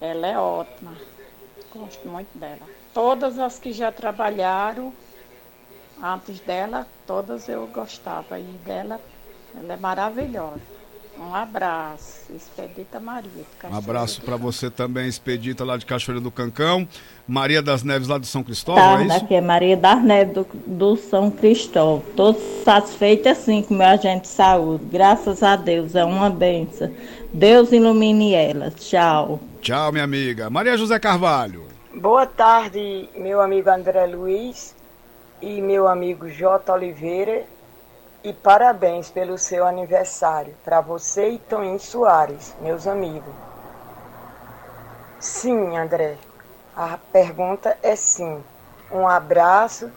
Ela 0.00 0.26
é 0.26 0.38
ótima. 0.38 0.96
Gosto 1.70 2.08
muito 2.08 2.36
dela. 2.38 2.66
Todas 2.94 3.38
as 3.38 3.58
que 3.58 3.70
já 3.70 3.92
trabalharam 3.92 4.94
antes 6.02 6.40
dela, 6.40 6.88
todas 7.06 7.50
eu 7.50 7.66
gostava. 7.66 8.38
E 8.38 8.44
dela, 8.64 8.98
ela 9.54 9.74
é 9.74 9.76
maravilhosa. 9.76 10.62
Um 11.18 11.34
abraço, 11.34 12.32
Expedita 12.34 12.98
Maria. 12.98 13.30
Um 13.70 13.76
abraço 13.76 14.20
para 14.22 14.36
você 14.36 14.68
também, 14.68 15.08
Expedita, 15.08 15.64
lá 15.64 15.76
de 15.76 15.86
Cachoeira 15.86 16.20
do 16.20 16.30
Cancão. 16.30 16.86
Maria 17.26 17.62
das 17.62 17.82
Neves, 17.82 18.08
lá 18.08 18.18
do 18.18 18.26
São 18.26 18.42
Cristóvão, 18.42 18.82
tá, 18.82 19.02
é 19.02 19.06
isso? 19.06 19.16
Aqui 19.16 19.34
é 19.34 19.40
Maria 19.40 19.76
das 19.76 20.02
Neves, 20.02 20.34
do, 20.34 20.46
do 20.66 20.96
São 20.96 21.30
Cristóvão. 21.30 22.02
Estou 22.08 22.34
satisfeita, 22.64 23.34
sim, 23.34 23.62
com 23.62 23.74
o 23.74 23.78
meu 23.78 23.86
agente 23.86 24.22
de 24.22 24.28
saúde. 24.28 24.84
Graças 24.86 25.42
a 25.42 25.56
Deus, 25.56 25.94
é 25.94 26.04
uma 26.04 26.28
benção. 26.30 26.92
Deus 27.32 27.72
ilumine 27.72 28.34
ela. 28.34 28.70
Tchau. 28.72 29.40
Tchau, 29.60 29.92
minha 29.92 30.04
amiga. 30.04 30.50
Maria 30.50 30.76
José 30.76 30.98
Carvalho. 30.98 31.64
Boa 31.94 32.26
tarde, 32.26 33.08
meu 33.16 33.40
amigo 33.40 33.70
André 33.70 34.06
Luiz 34.06 34.74
e 35.40 35.60
meu 35.60 35.86
amigo 35.86 36.28
J. 36.28 36.72
Oliveira 36.72 37.44
e 38.24 38.32
parabéns 38.32 39.10
pelo 39.10 39.36
seu 39.36 39.66
aniversário 39.66 40.54
para 40.64 40.80
você 40.80 41.32
e 41.32 41.38
Toninho 41.38 41.78
Soares, 41.78 42.56
meus 42.62 42.86
amigos. 42.86 43.32
Sim, 45.20 45.76
André. 45.76 46.16
A 46.74 46.98
pergunta 47.12 47.76
é 47.82 47.94
sim. 47.94 48.38
Um 48.90 49.06
abraço, 49.06 49.90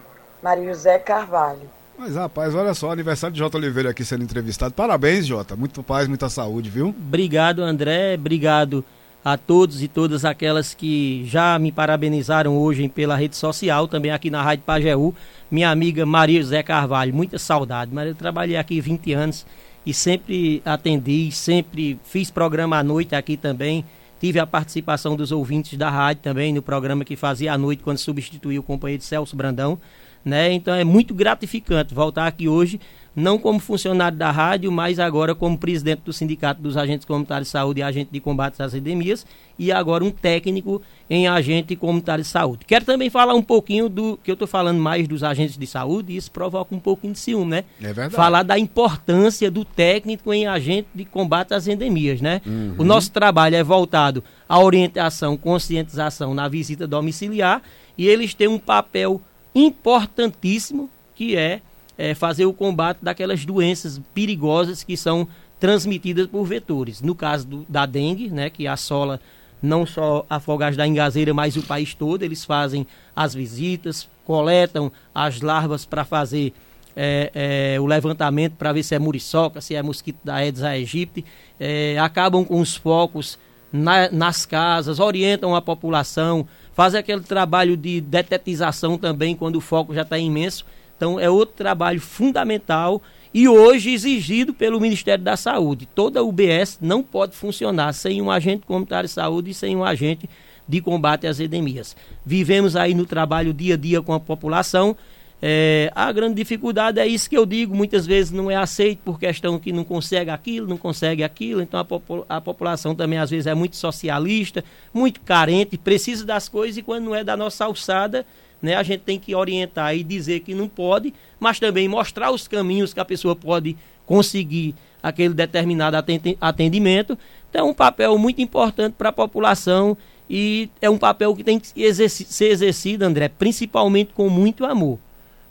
Maria 0.44 0.74
José 0.74 1.00
Carvalho. 1.00 1.70
Mas 1.98 2.16
rapaz, 2.16 2.54
olha 2.54 2.74
só, 2.74 2.92
aniversário 2.92 3.34
de 3.34 3.40
Jota 3.40 3.58
Oliveira 3.58 3.90
aqui 3.90 4.06
sendo 4.06 4.24
entrevistado. 4.24 4.74
Parabéns, 4.74 5.26
Jota. 5.26 5.56
Muito 5.56 5.82
paz, 5.82 6.08
muita 6.08 6.30
saúde, 6.30 6.70
viu? 6.70 6.90
Obrigado, 6.90 7.64
André. 7.64 8.14
Obrigado 8.16 8.86
a 9.24 9.38
todos 9.38 9.84
e 9.84 9.88
todas 9.88 10.24
aquelas 10.24 10.74
que 10.74 11.26
já 11.26 11.60
me 11.60 11.72
parabenizaram 11.72 12.58
hoje 12.58 12.88
pela 12.88 13.16
rede 13.16 13.36
social, 13.36 13.88
também 13.88 14.12
aqui 14.12 14.30
na 14.30 14.42
Rádio 14.42 14.64
Pajeú 14.66 15.14
minha 15.50 15.70
amiga 15.70 16.06
Maria 16.06 16.42
José 16.42 16.62
Carvalho, 16.62 17.14
muita 17.14 17.40
saudade. 17.40 17.92
Mas 17.94 18.08
eu 18.08 18.16
trabalhei 18.16 18.58
aqui 18.58 18.80
20 18.80 19.14
anos 19.14 19.46
e 19.86 19.94
sempre 19.94 20.62
atendi, 20.66 21.32
sempre 21.32 22.00
fiz 22.04 22.30
programa 22.30 22.78
à 22.78 22.84
noite 22.84 23.16
aqui 23.16 23.38
também. 23.38 23.86
Tive 24.20 24.40
a 24.40 24.48
participação 24.48 25.16
dos 25.16 25.32
ouvintes 25.32 25.78
da 25.78 25.90
rádio 25.90 26.24
também 26.24 26.52
no 26.52 26.62
programa 26.62 27.06
que 27.06 27.16
fazia 27.16 27.54
à 27.54 27.58
noite 27.58 27.84
quando 27.84 27.98
substituí 27.98 28.58
o 28.58 28.64
companheiro 28.64 29.04
Celso 29.04 29.36
Brandão. 29.36 29.80
Né? 30.28 30.52
Então 30.52 30.76
é 30.76 30.84
muito 30.84 31.14
gratificante 31.14 31.94
voltar 31.94 32.28
aqui 32.28 32.50
hoje 32.50 32.82
não 33.18 33.40
como 33.40 33.60
funcionário 33.60 34.16
da 34.16 34.30
rádio, 34.30 34.72
mas 34.72 35.00
agora 35.00 35.34
como 35.34 35.58
presidente 35.58 36.02
do 36.06 36.14
Sindicato 36.14 36.62
dos 36.62 36.78
Agentes 36.78 37.04
Comunitários 37.04 37.48
de 37.48 37.52
Saúde 37.52 37.80
e 37.80 37.84
agente 37.84 38.12
de 38.12 38.20
combate 38.20 38.62
às 38.62 38.76
endemias, 38.76 39.26
e 39.58 39.72
agora 39.72 40.04
um 40.04 40.12
técnico 40.12 40.84
em 41.10 41.28
agente 41.28 41.76
comunitário 41.76 42.24
de 42.24 42.30
saúde. 42.30 42.64
Quero 42.64 42.86
também 42.86 43.10
falar 43.10 43.34
um 43.34 43.42
pouquinho 43.42 43.90
do 43.90 44.20
que 44.24 44.30
eu 44.30 44.34
estou 44.34 44.48
falando 44.48 44.80
mais 44.80 45.08
dos 45.08 45.24
agentes 45.24 45.58
de 45.58 45.66
saúde, 45.66 46.14
e 46.14 46.18
isso 46.18 46.30
provoca 46.30 46.76
um 46.76 46.80
pouquinho 46.80 47.14
de 47.14 47.20
ciúme, 47.20 47.50
né? 47.50 47.64
É 47.82 47.86
verdade. 47.86 48.14
Falar 48.14 48.44
da 48.44 48.60
importância 48.60 49.50
do 49.50 49.66
técnico 49.66 50.32
em 50.32 50.46
agente 50.46 50.90
de 50.94 51.04
combate 51.04 51.56
às 51.56 51.68
endemias, 51.68 52.22
né? 52.22 52.40
Uhum. 52.46 52.76
O 52.78 52.84
nosso 52.84 53.12
trabalho 53.12 53.56
é 53.56 53.64
voltado 53.64 54.24
à 54.48 54.60
orientação, 54.60 55.36
conscientização 55.36 56.36
na 56.36 56.48
visita 56.48 56.86
domiciliar, 56.86 57.64
e 57.98 58.08
eles 58.08 58.36
têm 58.36 58.48
um 58.48 58.60
papel 58.60 59.20
importantíssimo 59.58 60.90
que 61.16 61.36
é 61.36 61.62
é, 61.98 62.14
fazer 62.14 62.46
o 62.46 62.54
combate 62.54 63.00
daquelas 63.02 63.44
doenças 63.44 64.00
perigosas 64.14 64.84
que 64.84 64.96
são 64.96 65.28
transmitidas 65.60 66.28
por 66.28 66.46
vetores. 66.46 67.02
No 67.02 67.16
caso 67.16 67.48
do, 67.48 67.66
da 67.68 67.86
dengue, 67.86 68.30
né, 68.30 68.50
que 68.50 68.68
assola 68.68 69.20
não 69.62 69.86
só 69.86 70.24
a 70.30 70.40
Fogares 70.40 70.78
da 70.78 70.86
Engazeira, 70.86 71.34
mas 71.34 71.58
o 71.58 71.64
país 71.64 71.96
todo, 71.96 72.22
eles 72.22 72.46
fazem 72.46 72.86
as 73.16 73.34
visitas, 73.34 74.08
coletam 74.24 74.92
as 75.14 75.42
larvas 75.42 75.84
para 75.84 76.06
fazer 76.06 76.54
é, 76.96 77.32
é, 77.76 77.80
o 77.80 77.86
levantamento 77.88 78.54
para 78.54 78.72
ver 78.72 78.84
se 78.84 78.94
é 78.94 79.00
muriçoca, 79.00 79.60
se 79.62 79.74
é 79.74 79.82
mosquito 79.82 80.20
da 80.24 80.36
Aedes 80.36 80.62
aegypti, 80.62 81.26
é, 81.60 81.98
acabam 82.00 82.46
com 82.46 82.60
os 82.60 82.76
focos 82.76 83.40
na, 83.72 84.10
nas 84.12 84.46
casas, 84.46 85.00
orientam 85.00 85.56
a 85.56 85.62
população, 85.62 86.48
fazem 86.78 87.00
aquele 87.00 87.22
trabalho 87.22 87.76
de 87.76 88.00
detetização 88.00 88.98
também 88.98 89.36
quando 89.36 89.58
o 89.58 89.62
foco 89.62 89.94
já 89.94 90.04
está 90.04 90.18
imenso 90.18 90.64
então 90.98 91.20
é 91.20 91.30
outro 91.30 91.56
trabalho 91.56 92.02
fundamental 92.02 93.02
e 93.32 93.48
hoje 93.48 93.92
exigido 93.92 94.54
pelo 94.54 94.82
Ministério 94.82 95.24
da 95.24 95.38
Saúde. 95.38 95.88
Toda 95.94 96.24
UBS 96.24 96.80
não 96.82 97.04
pode 97.04 97.36
funcionar 97.36 97.94
sem 97.94 98.20
um 98.20 98.32
agente 98.32 98.66
comunitário 98.66 99.08
de 99.08 99.14
saúde 99.14 99.52
e 99.52 99.54
sem 99.54 99.76
um 99.76 99.84
agente 99.84 100.28
de 100.68 100.82
combate 100.82 101.28
às 101.28 101.40
endemias. 101.40 101.96
Vivemos 102.26 102.76
aí 102.76 102.96
no 102.96 103.06
trabalho 103.06 103.54
dia 103.54 103.76
a 103.76 103.78
dia 103.78 104.02
com 104.02 104.12
a 104.12 104.20
população. 104.20 104.98
É, 105.40 105.92
a 105.94 106.12
grande 106.12 106.34
dificuldade 106.34 107.00
é 107.00 107.06
isso 107.06 107.30
que 107.30 107.38
eu 107.38 107.46
digo, 107.46 107.76
muitas 107.76 108.08
vezes 108.08 108.32
não 108.32 108.50
é 108.50 108.56
aceito 108.56 109.00
por 109.06 109.20
questão 109.20 109.60
que 109.60 109.72
não 109.72 109.84
consegue 109.84 110.32
aquilo, 110.32 110.68
não 110.68 110.78
consegue 110.78 111.24
aquilo, 111.24 111.62
então 111.62 111.80
a, 111.80 112.38
a 112.38 112.42
população 112.42 112.96
também 112.96 113.20
às 113.20 113.30
vezes 113.30 113.46
é 113.46 113.54
muito 113.54 113.76
socialista, 113.76 114.64
muito 114.92 115.22
carente, 115.22 115.78
precisa 115.78 116.26
das 116.26 116.50
coisas 116.50 116.78
e 116.78 116.82
quando 116.82 117.06
não 117.06 117.16
é 117.16 117.24
da 117.24 117.38
nossa 117.38 117.66
alçada, 117.66 118.26
né? 118.60 118.76
A 118.76 118.82
gente 118.82 119.02
tem 119.02 119.20
que 119.20 119.36
orientar 119.36 119.96
e 119.96 120.04
dizer 120.04 120.40
que 120.40 120.56
não 120.56 120.68
pode, 120.68 121.14
mas 121.40 121.60
também 121.60 121.88
mostrar 121.88 122.32
os 122.32 122.48
caminhos 122.48 122.92
que 122.92 123.00
a 123.00 123.06
pessoa 123.06 123.36
pode 123.36 123.78
conseguir 124.06 124.74
aquele 125.04 125.36
determinado 125.36 125.96
atendimento. 126.42 127.18
Então, 127.50 127.68
é 127.68 127.70
um 127.70 127.74
papel 127.74 128.18
muito 128.18 128.42
importante 128.42 128.96
para 128.98 129.10
a 129.10 129.14
população 129.14 129.96
e 130.28 130.70
é 130.82 130.90
um 130.90 130.98
papel 130.98 131.36
que 131.36 131.44
tem 131.44 131.60
que 131.60 131.70
exerci 131.82 132.26
ser 132.26 132.48
exercido, 132.48 133.06
André, 133.06 133.30
principalmente 133.30 134.12
com 134.14 134.30
muito 134.30 134.66
amor. 134.66 134.98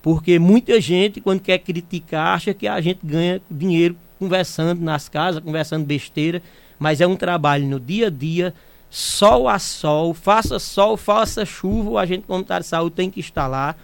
Porque 0.06 0.38
muita 0.38 0.80
gente, 0.80 1.20
quando 1.20 1.40
quer 1.40 1.58
criticar, 1.58 2.36
acha 2.36 2.54
que 2.54 2.68
a 2.68 2.80
gente 2.80 3.00
ganha 3.02 3.42
dinheiro 3.50 3.96
conversando 4.20 4.80
nas 4.80 5.08
casas, 5.08 5.42
conversando 5.42 5.84
besteira, 5.84 6.40
mas 6.78 7.00
é 7.00 7.06
um 7.08 7.16
trabalho 7.16 7.66
no 7.66 7.80
dia 7.80 8.06
a 8.06 8.10
dia 8.10 8.54
sol 8.88 9.48
a 9.48 9.58
sol, 9.58 10.14
faça 10.14 10.60
sol, 10.60 10.96
faça 10.96 11.44
chuva, 11.44 11.90
o 11.90 11.98
agente 11.98 12.24
comunitário 12.24 12.62
de 12.62 12.68
saúde 12.68 12.94
tem 12.94 13.10
que 13.10 13.18
estar 13.18 13.48
lá. 13.48 13.74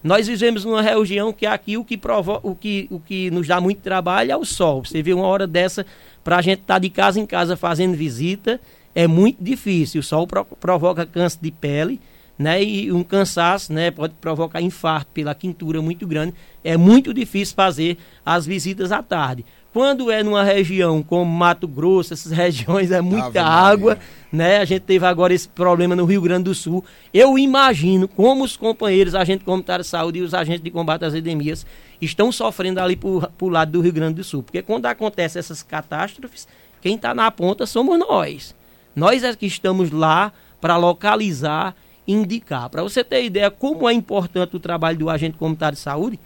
Nós 0.00 0.28
vivemos 0.28 0.64
numa 0.64 0.80
região 0.80 1.32
que 1.32 1.44
aqui 1.44 1.76
o 1.76 1.84
que, 1.84 1.96
provo 1.96 2.38
o 2.44 2.54
que, 2.54 2.86
o 2.88 3.00
que 3.00 3.28
nos 3.32 3.48
dá 3.48 3.60
muito 3.60 3.80
trabalho 3.80 4.30
é 4.30 4.36
o 4.36 4.44
sol. 4.44 4.84
Você 4.84 5.02
vê 5.02 5.12
uma 5.12 5.26
hora 5.26 5.44
dessa 5.44 5.84
para 6.22 6.36
a 6.36 6.40
gente 6.40 6.60
estar 6.60 6.74
tá 6.74 6.78
de 6.78 6.88
casa 6.88 7.18
em 7.18 7.26
casa 7.26 7.56
fazendo 7.56 7.96
visita, 7.96 8.60
é 8.94 9.08
muito 9.08 9.42
difícil. 9.42 10.02
O 10.02 10.04
sol 10.04 10.24
pro 10.24 10.44
provoca 10.44 11.04
câncer 11.04 11.40
de 11.42 11.50
pele, 11.50 12.00
né? 12.38 12.62
E 12.62 12.92
um 12.92 13.02
cansaço, 13.02 13.72
né? 13.72 13.90
Pode 13.90 14.14
provocar 14.20 14.60
infarto 14.60 15.10
pela 15.12 15.34
quintura 15.34 15.80
muito 15.80 16.06
grande. 16.06 16.34
É 16.62 16.76
muito 16.76 17.14
difícil 17.14 17.54
fazer 17.54 17.98
as 18.24 18.46
visitas 18.46 18.92
à 18.92 19.02
tarde. 19.02 19.44
Quando 19.72 20.10
é 20.10 20.22
numa 20.22 20.44
região 20.44 21.02
como 21.02 21.24
Mato 21.30 21.66
Grosso, 21.66 22.14
essas 22.14 22.30
regiões 22.32 22.90
é 22.90 23.00
muita 23.00 23.26
Ave 23.26 23.38
água, 23.38 23.94
Maria 23.94 24.24
né? 24.34 24.58
A 24.58 24.64
gente 24.64 24.82
teve 24.82 25.06
agora 25.06 25.32
esse 25.32 25.48
problema 25.48 25.94
no 25.94 26.04
Rio 26.04 26.20
Grande 26.20 26.44
do 26.44 26.54
Sul. 26.54 26.84
Eu 27.12 27.38
imagino 27.38 28.08
como 28.08 28.42
os 28.42 28.56
companheiros, 28.56 29.14
agentes 29.14 29.44
comunitários 29.44 29.86
de 29.86 29.92
saúde 29.92 30.18
e 30.18 30.22
os 30.22 30.34
agentes 30.34 30.62
de 30.62 30.72
combate 30.72 31.04
às 31.04 31.14
endemias 31.14 31.64
estão 32.00 32.32
sofrendo 32.32 32.80
ali 32.80 32.96
por, 32.96 33.30
por 33.38 33.52
lado 33.52 33.70
do 33.70 33.80
Rio 33.80 33.92
Grande 33.92 34.16
do 34.16 34.24
Sul. 34.24 34.42
Porque 34.42 34.60
quando 34.60 34.86
acontecem 34.86 35.38
essas 35.38 35.62
catástrofes, 35.62 36.48
quem 36.82 36.96
está 36.96 37.14
na 37.14 37.30
ponta 37.30 37.64
somos 37.64 37.96
nós. 37.96 38.56
Nós 38.94 39.22
é 39.22 39.32
que 39.36 39.46
estamos 39.46 39.92
lá 39.92 40.32
para 40.60 40.76
localizar 40.76 41.76
indicar. 42.06 42.68
Para 42.68 42.82
você 42.82 43.02
ter 43.02 43.24
ideia 43.24 43.50
como 43.50 43.88
é 43.88 43.92
importante 43.92 44.56
o 44.56 44.60
trabalho 44.60 44.98
do 44.98 45.10
agente 45.10 45.36
comunitário 45.36 45.76
de 45.76 45.82
saúde, 45.82 46.18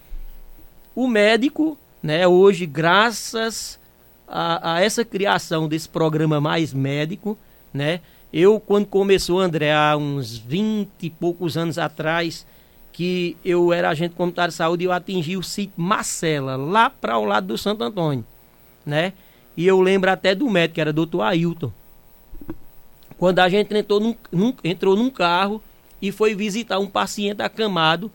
o 0.94 1.06
médico, 1.06 1.78
né, 2.02 2.26
hoje, 2.26 2.66
graças 2.66 3.78
a, 4.26 4.74
a 4.74 4.82
essa 4.82 5.04
criação 5.04 5.68
desse 5.68 5.88
programa 5.88 6.40
Mais 6.40 6.72
Médico, 6.72 7.38
né? 7.72 8.00
Eu, 8.32 8.60
quando 8.60 8.86
começou, 8.86 9.40
André, 9.40 9.72
há 9.72 9.96
uns 9.96 10.36
20 10.36 10.90
e 11.02 11.10
poucos 11.10 11.56
anos 11.56 11.78
atrás, 11.78 12.46
que 12.92 13.36
eu 13.44 13.72
era 13.72 13.88
agente 13.88 14.14
comunitário 14.14 14.50
de 14.50 14.56
saúde, 14.56 14.84
eu 14.84 14.92
atingi 14.92 15.36
o 15.36 15.42
sítio 15.42 15.72
Marcela, 15.76 16.56
lá 16.56 16.90
para 16.90 17.16
o 17.16 17.24
lado 17.24 17.46
do 17.46 17.56
Santo 17.56 17.84
Antônio, 17.84 18.24
né? 18.84 19.14
E 19.56 19.66
eu 19.66 19.80
lembro 19.80 20.10
até 20.10 20.34
do 20.34 20.48
médico, 20.50 20.74
que 20.74 20.80
era 20.80 20.92
doutor 20.92 21.22
Ailton. 21.22 21.72
Quando 23.16 23.38
a 23.38 23.48
gente 23.48 23.74
entrou 23.74 23.98
num, 23.98 24.14
num, 24.30 24.54
entrou 24.62 24.94
num 24.94 25.10
carro 25.10 25.62
e 26.00 26.12
foi 26.12 26.34
visitar 26.34 26.78
um 26.78 26.86
paciente 26.86 27.42
acamado, 27.42 28.10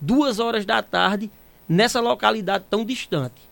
duas 0.00 0.38
horas 0.38 0.64
da 0.64 0.82
tarde, 0.82 1.30
nessa 1.68 2.00
localidade 2.00 2.64
tão 2.68 2.84
distante. 2.84 3.42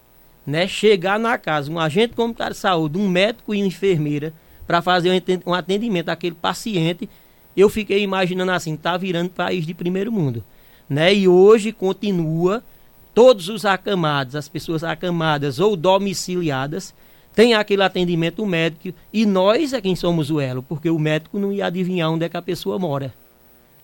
Né? 0.46 0.66
Chegar 0.66 1.18
na 1.18 1.38
casa, 1.38 1.70
um 1.70 1.78
agente 1.78 2.14
comunitário 2.14 2.54
de 2.54 2.60
saúde, 2.60 2.98
um 2.98 3.08
médico 3.08 3.54
e 3.54 3.58
uma 3.58 3.66
enfermeira, 3.66 4.32
para 4.66 4.80
fazer 4.80 5.22
um 5.44 5.54
atendimento 5.54 6.08
àquele 6.08 6.34
paciente, 6.34 7.08
eu 7.56 7.68
fiquei 7.68 8.02
imaginando 8.02 8.52
assim, 8.52 8.76
tá 8.76 8.96
virando 8.96 9.30
país 9.30 9.66
de 9.66 9.74
primeiro 9.74 10.10
mundo, 10.10 10.42
né? 10.88 11.12
E 11.14 11.28
hoje 11.28 11.72
continua 11.72 12.62
todos 13.14 13.48
os 13.48 13.64
acamados, 13.64 14.34
as 14.34 14.48
pessoas 14.48 14.82
acamadas 14.82 15.58
ou 15.58 15.76
domiciliadas, 15.76 16.94
tem 17.34 17.54
aquele 17.54 17.82
atendimento 17.82 18.44
médico 18.46 18.96
e 19.12 19.26
nós 19.26 19.72
é 19.72 19.80
quem 19.80 19.96
somos 19.96 20.30
o 20.30 20.40
elo, 20.40 20.62
porque 20.62 20.88
o 20.88 20.98
médico 20.98 21.38
não 21.38 21.52
ia 21.52 21.66
adivinhar 21.66 22.10
onde 22.10 22.24
é 22.24 22.28
que 22.28 22.36
a 22.36 22.42
pessoa 22.42 22.78
mora. 22.78 23.12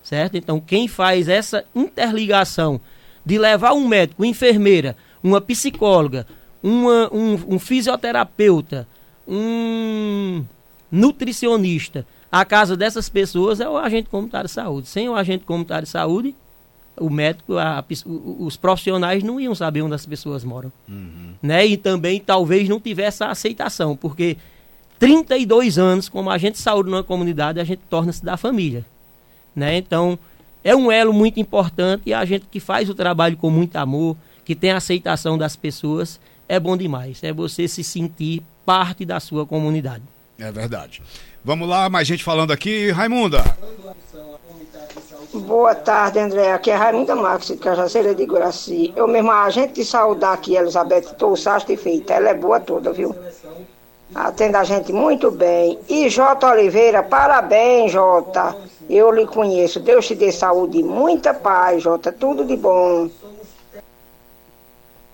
Certo? 0.08 0.38
Então, 0.38 0.58
quem 0.58 0.88
faz 0.88 1.28
essa 1.28 1.66
interligação 1.74 2.80
de 3.26 3.36
levar 3.36 3.74
um 3.74 3.86
médico, 3.86 4.22
uma 4.22 4.26
enfermeira, 4.26 4.96
uma 5.22 5.38
psicóloga, 5.38 6.26
uma, 6.62 7.12
um, 7.12 7.34
um 7.46 7.58
fisioterapeuta, 7.58 8.88
um 9.28 10.46
nutricionista, 10.90 12.06
a 12.32 12.42
casa 12.42 12.74
dessas 12.74 13.10
pessoas 13.10 13.60
é 13.60 13.68
o 13.68 13.76
agente 13.76 14.08
comunitário 14.08 14.48
de 14.48 14.54
saúde. 14.54 14.88
Sem 14.88 15.10
o 15.10 15.14
agente 15.14 15.44
comunitário 15.44 15.84
de 15.84 15.90
saúde, 15.90 16.34
o 16.96 17.10
médico, 17.10 17.58
a, 17.58 17.84
os 18.38 18.56
profissionais 18.56 19.22
não 19.22 19.38
iam 19.38 19.54
saber 19.54 19.82
onde 19.82 19.94
as 19.94 20.06
pessoas 20.06 20.42
moram. 20.42 20.72
Uhum. 20.88 21.34
Né? 21.42 21.66
E 21.66 21.76
também 21.76 22.18
talvez 22.18 22.66
não 22.66 22.80
tivesse 22.80 23.22
a 23.22 23.30
aceitação, 23.30 23.94
porque 23.94 24.38
32 24.98 25.76
anos 25.76 26.08
como 26.08 26.30
agente 26.30 26.54
de 26.54 26.62
saúde 26.62 26.88
numa 26.88 27.04
comunidade, 27.04 27.60
a 27.60 27.64
gente 27.64 27.82
torna-se 27.90 28.24
da 28.24 28.38
família. 28.38 28.86
Né? 29.58 29.76
Então, 29.76 30.18
é 30.62 30.74
um 30.74 30.90
elo 30.90 31.12
muito 31.12 31.40
importante 31.40 32.04
e 32.06 32.14
a 32.14 32.24
gente 32.24 32.46
que 32.50 32.60
faz 32.60 32.88
o 32.88 32.94
trabalho 32.94 33.36
com 33.36 33.50
muito 33.50 33.76
amor, 33.76 34.16
que 34.44 34.54
tem 34.54 34.70
a 34.70 34.76
aceitação 34.76 35.36
das 35.36 35.56
pessoas, 35.56 36.20
é 36.48 36.58
bom 36.58 36.76
demais. 36.76 37.22
É 37.22 37.32
você 37.32 37.66
se 37.66 37.82
sentir 37.82 38.42
parte 38.64 39.04
da 39.04 39.18
sua 39.18 39.44
comunidade. 39.44 40.02
É 40.38 40.50
verdade. 40.52 41.02
Vamos 41.44 41.68
lá, 41.68 41.88
mais 41.88 42.06
gente 42.06 42.22
falando 42.22 42.52
aqui. 42.52 42.90
Raimunda. 42.90 43.42
Boa 45.34 45.74
tarde, 45.74 46.18
André. 46.18 46.52
Aqui 46.52 46.70
é 46.70 46.74
Raimunda 46.74 47.14
Marques, 47.14 47.48
de 47.48 47.56
Cajaceira 47.56 48.14
de 48.14 48.24
Guraci. 48.24 48.92
Eu 48.96 49.06
mesmo, 49.06 49.30
a 49.30 49.50
gente 49.50 49.74
de 49.74 49.84
saúde 49.84 50.24
aqui, 50.24 50.56
Elizabeth, 50.56 51.00
estou 51.00 51.34
e 51.68 51.76
feita. 51.76 52.14
Ela 52.14 52.30
é 52.30 52.34
boa 52.34 52.60
toda, 52.60 52.92
viu? 52.92 53.14
Atende 54.14 54.56
a 54.56 54.64
gente 54.64 54.92
muito 54.92 55.30
bem. 55.30 55.78
E 55.88 56.08
Jota 56.08 56.48
Oliveira, 56.48 57.02
parabéns, 57.02 57.92
Jota. 57.92 58.56
Eu 58.88 59.10
lhe 59.12 59.26
conheço. 59.26 59.80
Deus 59.80 60.06
te 60.06 60.14
dê 60.14 60.32
saúde 60.32 60.78
e 60.78 60.82
muita 60.82 61.34
paz, 61.34 61.82
Jota. 61.82 62.10
Tudo 62.10 62.44
de 62.44 62.56
bom. 62.56 63.10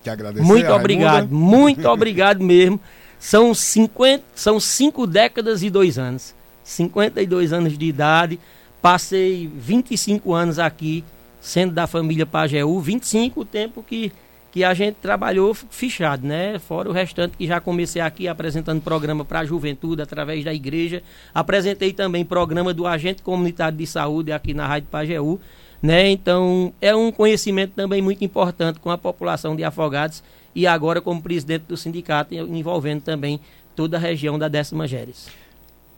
Que 0.01 0.09
agradecer, 0.09 0.45
muito 0.45 0.71
obrigado, 0.71 1.29
muito 1.29 1.87
obrigado 1.89 2.43
mesmo. 2.43 2.79
São, 3.19 3.53
50, 3.53 4.23
são 4.35 4.59
cinco 4.59 5.07
décadas 5.07 5.63
e 5.63 5.69
dois 5.69 5.97
anos. 5.97 6.33
52 6.63 7.51
anos 7.51 7.77
de 7.77 7.85
idade. 7.85 8.39
Passei 8.81 9.47
25 9.47 10.31
anos 10.31 10.59
aqui, 10.59 11.03
sendo 11.41 11.73
da 11.73 11.87
família 11.87 12.25
Pajeú. 12.25 12.79
25 12.79 13.41
o 13.41 13.45
tempo 13.45 13.81
que, 13.81 14.11
que 14.55 14.63
a 14.63 14.73
gente 14.73 14.95
trabalhou 15.01 15.53
fichado, 15.53 16.25
né? 16.25 16.57
Fora 16.59 16.87
o 16.87 16.93
restante 16.93 17.35
que 17.35 17.45
já 17.45 17.59
comecei 17.59 18.01
aqui 18.01 18.25
apresentando 18.25 18.81
programa 18.81 19.25
para 19.25 19.41
a 19.41 19.45
juventude 19.45 20.01
através 20.01 20.45
da 20.45 20.53
igreja. 20.53 21.03
Apresentei 21.33 21.91
também 21.91 22.23
programa 22.23 22.73
do 22.73 22.87
agente 22.87 23.21
comunitário 23.21 23.77
de 23.77 23.85
saúde 23.85 24.31
aqui 24.31 24.53
na 24.53 24.65
Rádio 24.65 24.87
Pajeú. 24.89 25.41
Né? 25.83 26.09
Então, 26.09 26.71
é 26.79 26.95
um 26.95 27.11
conhecimento 27.11 27.73
também 27.75 28.01
muito 28.01 28.23
importante 28.23 28.79
com 28.79 28.89
a 28.89 28.97
população 28.97 29.57
de 29.57 29.63
Afogados 29.65 30.23
e 30.55 30.65
agora 30.65 31.01
como 31.01 31.21
presidente 31.21 31.63
do 31.63 31.75
sindicato, 31.75 32.33
envolvendo 32.33 33.01
também 33.01 33.41
toda 33.75 33.97
a 33.97 33.99
região 33.99 34.39
da 34.39 34.47
décima 34.47 34.87
Geres. 34.87 35.27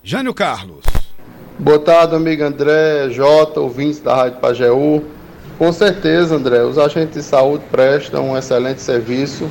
Jânio 0.02 0.34
Carlos. 0.34 0.84
Boa 1.60 1.78
tarde, 1.78 2.16
amigo 2.16 2.44
André, 2.44 3.12
Jota, 3.12 3.60
ouvintes 3.60 4.00
da 4.00 4.16
Rádio 4.16 4.40
Pajeú. 4.40 5.17
Com 5.58 5.74
certeza, 5.74 6.36
André, 6.36 6.64
os 6.64 6.78
agentes 6.78 7.16
de 7.16 7.24
saúde 7.24 7.64
prestam 7.72 8.30
um 8.30 8.38
excelente 8.38 8.80
serviço, 8.80 9.50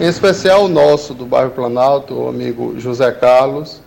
em 0.00 0.06
especial 0.06 0.64
o 0.64 0.68
nosso 0.68 1.14
do 1.14 1.24
bairro 1.24 1.52
Planalto, 1.52 2.12
o 2.12 2.28
amigo 2.28 2.74
José 2.80 3.12
Carlos. 3.12 3.80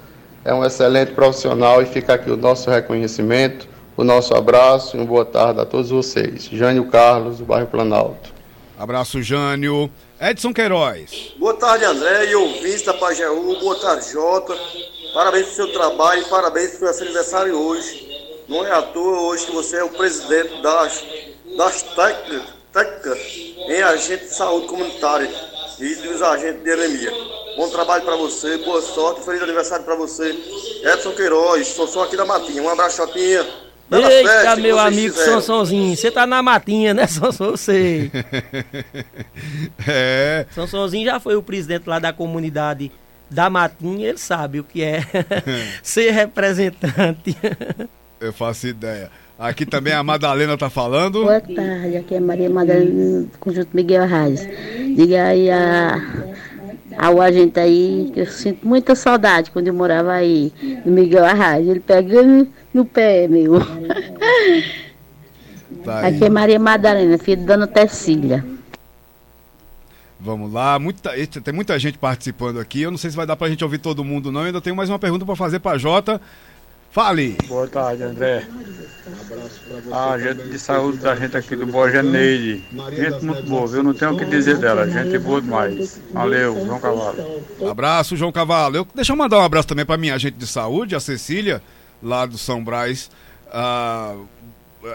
É 0.46 0.54
um 0.54 0.64
excelente 0.64 1.12
profissional 1.12 1.82
e 1.82 1.86
fica 1.86 2.14
aqui 2.14 2.32
o 2.32 2.38
nosso 2.38 2.70
reconhecimento, 2.70 3.68
o 3.98 4.04
nosso 4.06 4.34
abraço 4.34 4.96
e 4.96 5.00
uma 5.02 5.06
boa 5.06 5.26
tarde 5.26 5.60
a 5.60 5.66
todos 5.66 5.90
vocês. 5.90 6.46
Jânio 6.46 6.86
Carlos, 6.86 7.40
do 7.40 7.44
bairro 7.44 7.68
Planalto. 7.68 8.34
Abraço, 8.80 9.22
Jânio. 9.22 9.92
Edson 10.22 10.54
Queiroz. 10.54 11.34
Boa 11.38 11.56
tarde, 11.56 11.84
André 11.84 12.28
e 12.28 12.36
ouvintes 12.36 12.84
da 12.84 12.94
Pajeú. 12.94 13.60
Boa 13.60 13.76
tarde, 13.76 14.10
Jota. 14.10 14.56
Parabéns 15.14 15.48
pelo 15.48 15.56
seu 15.56 15.74
trabalho, 15.74 16.24
parabéns 16.30 16.78
pelo 16.78 16.94
seu 16.94 17.06
aniversário 17.06 17.56
hoje. 17.56 18.08
Não 18.48 18.66
é 18.66 18.72
à 18.72 18.82
toa 18.82 19.20
hoje 19.24 19.48
que 19.48 19.52
você 19.52 19.78
é 19.78 19.84
o 19.84 19.90
presidente 19.90 20.62
das, 20.62 21.04
das 21.58 21.82
técnicas 21.82 23.20
em 23.68 23.82
agente 23.82 24.26
de 24.26 24.34
saúde 24.34 24.68
comunitária 24.68 25.30
e 25.80 25.96
dos 25.96 26.22
agentes 26.22 26.64
de 26.64 26.72
anemia. 26.72 27.12
Bom 27.58 27.68
trabalho 27.70 28.04
para 28.04 28.16
você, 28.16 28.58
boa 28.60 28.82
sorte, 28.82 29.26
feliz 29.26 29.42
aniversário 29.42 29.84
para 29.84 29.96
você. 29.96 30.36
Edson 30.84 31.12
Queiroz, 31.14 31.68
sou 31.70 31.88
só 31.88 32.04
aqui 32.04 32.16
da 32.16 32.24
Matinha. 32.24 32.62
Um 32.62 32.70
abraço, 32.70 32.98
Chotinha. 32.98 33.46
Eita, 33.90 34.56
meu 34.58 34.78
amigo 34.78 35.16
Sansãozinho, 35.16 35.96
você 35.96 36.12
tá 36.12 36.28
na 36.28 36.44
matinha, 36.44 36.94
né, 36.94 37.08
Sansão? 37.08 37.48
Eu 37.48 37.58
sei. 37.58 38.12
é. 39.88 40.46
Sansãozinho 40.54 41.06
já 41.06 41.20
foi 41.22 41.38
o 41.38 41.42
presidente 41.42 41.88
lá 41.88 41.98
da 41.98 42.12
comunidade 42.12 42.92
da 43.30 43.50
Matinha, 43.50 44.10
ele 44.10 44.18
sabe 44.18 44.60
o 44.60 44.64
que 44.64 44.84
é 44.84 45.02
ser 45.82 46.12
representante. 46.12 47.36
Eu 48.20 48.34
faço 48.34 48.68
ideia. 48.68 49.10
Aqui 49.40 49.68
também 49.68 49.94
a 49.94 50.04
Madalena 50.04 50.58
tá 50.58 50.70
falando. 50.70 51.24
Boa 51.24 51.40
tarde, 51.40 51.98
aqui 51.98 52.16
é 52.16 52.20
Maria 52.20 52.50
Madalena 52.50 53.22
do 53.22 53.38
Conjunto 53.40 53.70
Miguel 53.72 54.08
Reis. 54.08 54.48
Diga 54.96 55.26
aí 55.26 55.52
a, 55.52 56.02
ao 56.98 57.22
agente 57.22 57.60
aí 57.60 58.10
que 58.14 58.22
eu 58.22 58.26
sinto 58.26 58.68
muita 58.68 58.96
saudade 58.96 59.52
quando 59.52 59.68
eu 59.68 59.76
morava 59.76 60.12
aí, 60.12 60.52
no 60.84 60.92
Miguel 60.92 61.24
Arraes. 61.24 61.68
Ele 61.68 61.80
pegando 61.80 62.48
no 62.74 62.84
pé, 62.84 63.28
meu. 63.28 63.62
Tá 65.84 66.08
Aqui 66.08 66.26
é 66.26 66.30
Maria 66.30 66.60
Madalena, 66.60 67.18
filha 67.20 67.38
da 67.38 67.54
Dona 67.56 67.68
Tecília. 67.68 68.44
Vamos 70.20 70.52
lá, 70.52 70.80
muita, 70.80 71.12
tem 71.44 71.54
muita 71.54 71.78
gente 71.78 72.00
participando 72.00 72.60
aqui. 72.60 72.82
Eu 72.82 72.90
não 72.90 72.98
sei 72.98 73.12
se 73.12 73.16
vai 73.16 73.28
dar 73.28 73.36
pra 73.36 73.50
gente 73.50 73.64
ouvir 73.64 73.78
todo 73.78 74.04
mundo, 74.04 74.32
não. 74.32 74.42
Eu 74.42 74.48
ainda 74.48 74.62
tenho 74.62 74.76
mais 74.76 74.90
uma 74.90 74.98
pergunta 74.98 75.26
para 75.26 75.36
fazer 75.36 75.60
pra 75.60 75.78
Jota. 75.78 76.20
Fale! 76.92 77.38
Boa 77.48 77.68
tarde, 77.68 78.04
André. 78.04 78.48
A 79.92 80.18
gente 80.18 80.50
de 80.50 80.60
saúde 80.60 80.98
da 80.98 81.16
gente 81.16 81.38
aqui 81.38 81.56
do 81.56 81.66
Borja 81.66 82.02
Neide. 82.02 82.64
Gente 82.92 83.24
muito 83.24 83.44
boa, 83.44 83.68
viu? 83.68 83.84
Não 83.84 83.94
tenho 83.94 84.14
o 84.14 84.18
que 84.18 84.26
dizer 84.26 84.58
dela. 84.58 84.90
Gente 84.90 85.18
boa 85.20 85.42
demais. 85.42 86.02
Valeu, 86.12 86.66
João 86.66 86.80
Cavalo. 86.80 87.44
Abraço, 87.70 88.16
João 88.16 88.32
Cavalo. 88.32 88.78
Eu, 88.78 88.88
deixa 88.96 89.14
eu 89.14 89.18
mandar 89.18 89.40
um 89.40 89.44
abraço 89.44 89.68
também 89.68 89.86
para 89.86 89.98
minha 89.98 90.16
agente 90.16 90.38
de 90.38 90.48
saúde, 90.48 90.96
a 90.96 91.00
Cecília 91.00 91.62
lá 92.02 92.26
do 92.26 92.38
São 92.38 92.64
Brás. 92.64 93.10
Ah, 93.52 94.16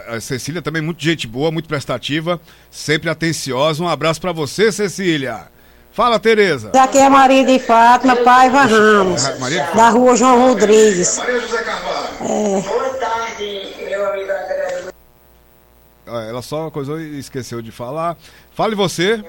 a 0.07 0.19
Cecília 0.19 0.61
também 0.61 0.81
muito 0.81 1.03
gente 1.03 1.27
boa, 1.27 1.51
muito 1.51 1.67
prestativa, 1.67 2.39
sempre 2.69 3.09
atenciosa. 3.09 3.83
Um 3.83 3.87
abraço 3.87 4.19
para 4.19 4.31
você, 4.31 4.71
Cecília. 4.71 5.52
Fala, 5.93 6.19
Tereza. 6.19 6.71
Aqui 6.73 6.97
é 6.97 7.07
Maria 7.07 7.45
de 7.45 7.59
Fátima, 7.59 8.15
Paiva 8.15 8.63
Ramos, 8.63 9.39
Maria? 9.39 9.69
da 9.75 9.89
rua 9.89 10.15
João 10.15 10.47
Rodrigues. 10.47 11.19
Maria 11.19 11.39
José 11.39 11.61
Carvalho. 11.61 12.07
É... 12.21 12.61
Boa 12.61 12.89
tarde, 12.95 13.75
meu 13.87 14.09
amigo 14.09 14.31
André. 14.31 14.83
Ela 16.29 16.41
só 16.41 16.71
coisou 16.71 16.99
e 16.99 17.19
esqueceu 17.19 17.61
de 17.61 17.71
falar. 17.71 18.17
Fale 18.55 18.73
você. 18.73 19.23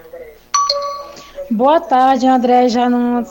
Boa 1.51 1.81
tarde, 1.81 2.27
André 2.27 2.67
não. 2.89 3.27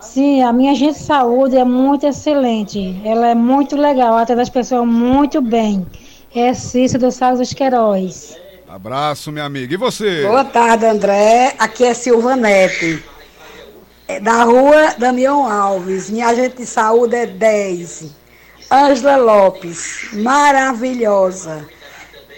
Sim, 0.00 0.42
a 0.42 0.50
minha 0.50 0.72
agente 0.72 0.94
de 0.94 1.04
saúde 1.04 1.58
é 1.58 1.64
muito 1.64 2.06
excelente. 2.06 2.98
Ela 3.04 3.28
é 3.28 3.34
muito 3.34 3.76
legal, 3.76 4.16
atende 4.16 4.40
as 4.40 4.48
pessoas 4.48 4.88
muito 4.88 5.42
bem. 5.42 5.86
É 6.34 6.54
Cícero 6.54 7.04
do 7.04 7.12
Salles 7.12 7.38
dos 7.38 7.52
Queiroz. 7.52 8.47
Abraço, 8.68 9.32
minha 9.32 9.46
amiga. 9.46 9.72
E 9.72 9.76
você? 9.78 10.22
Boa 10.26 10.44
tarde, 10.44 10.84
André. 10.84 11.54
Aqui 11.58 11.84
é 11.84 11.94
Silvanete. 11.94 13.02
É 14.06 14.20
da 14.20 14.44
rua 14.44 14.94
Damião 14.98 15.50
Alves. 15.50 16.10
Minha 16.10 16.28
agente 16.28 16.58
de 16.58 16.66
saúde 16.66 17.16
é 17.16 17.26
10. 17.26 18.06
Ângela 18.70 19.16
Lopes. 19.16 20.08
Maravilhosa. 20.12 21.66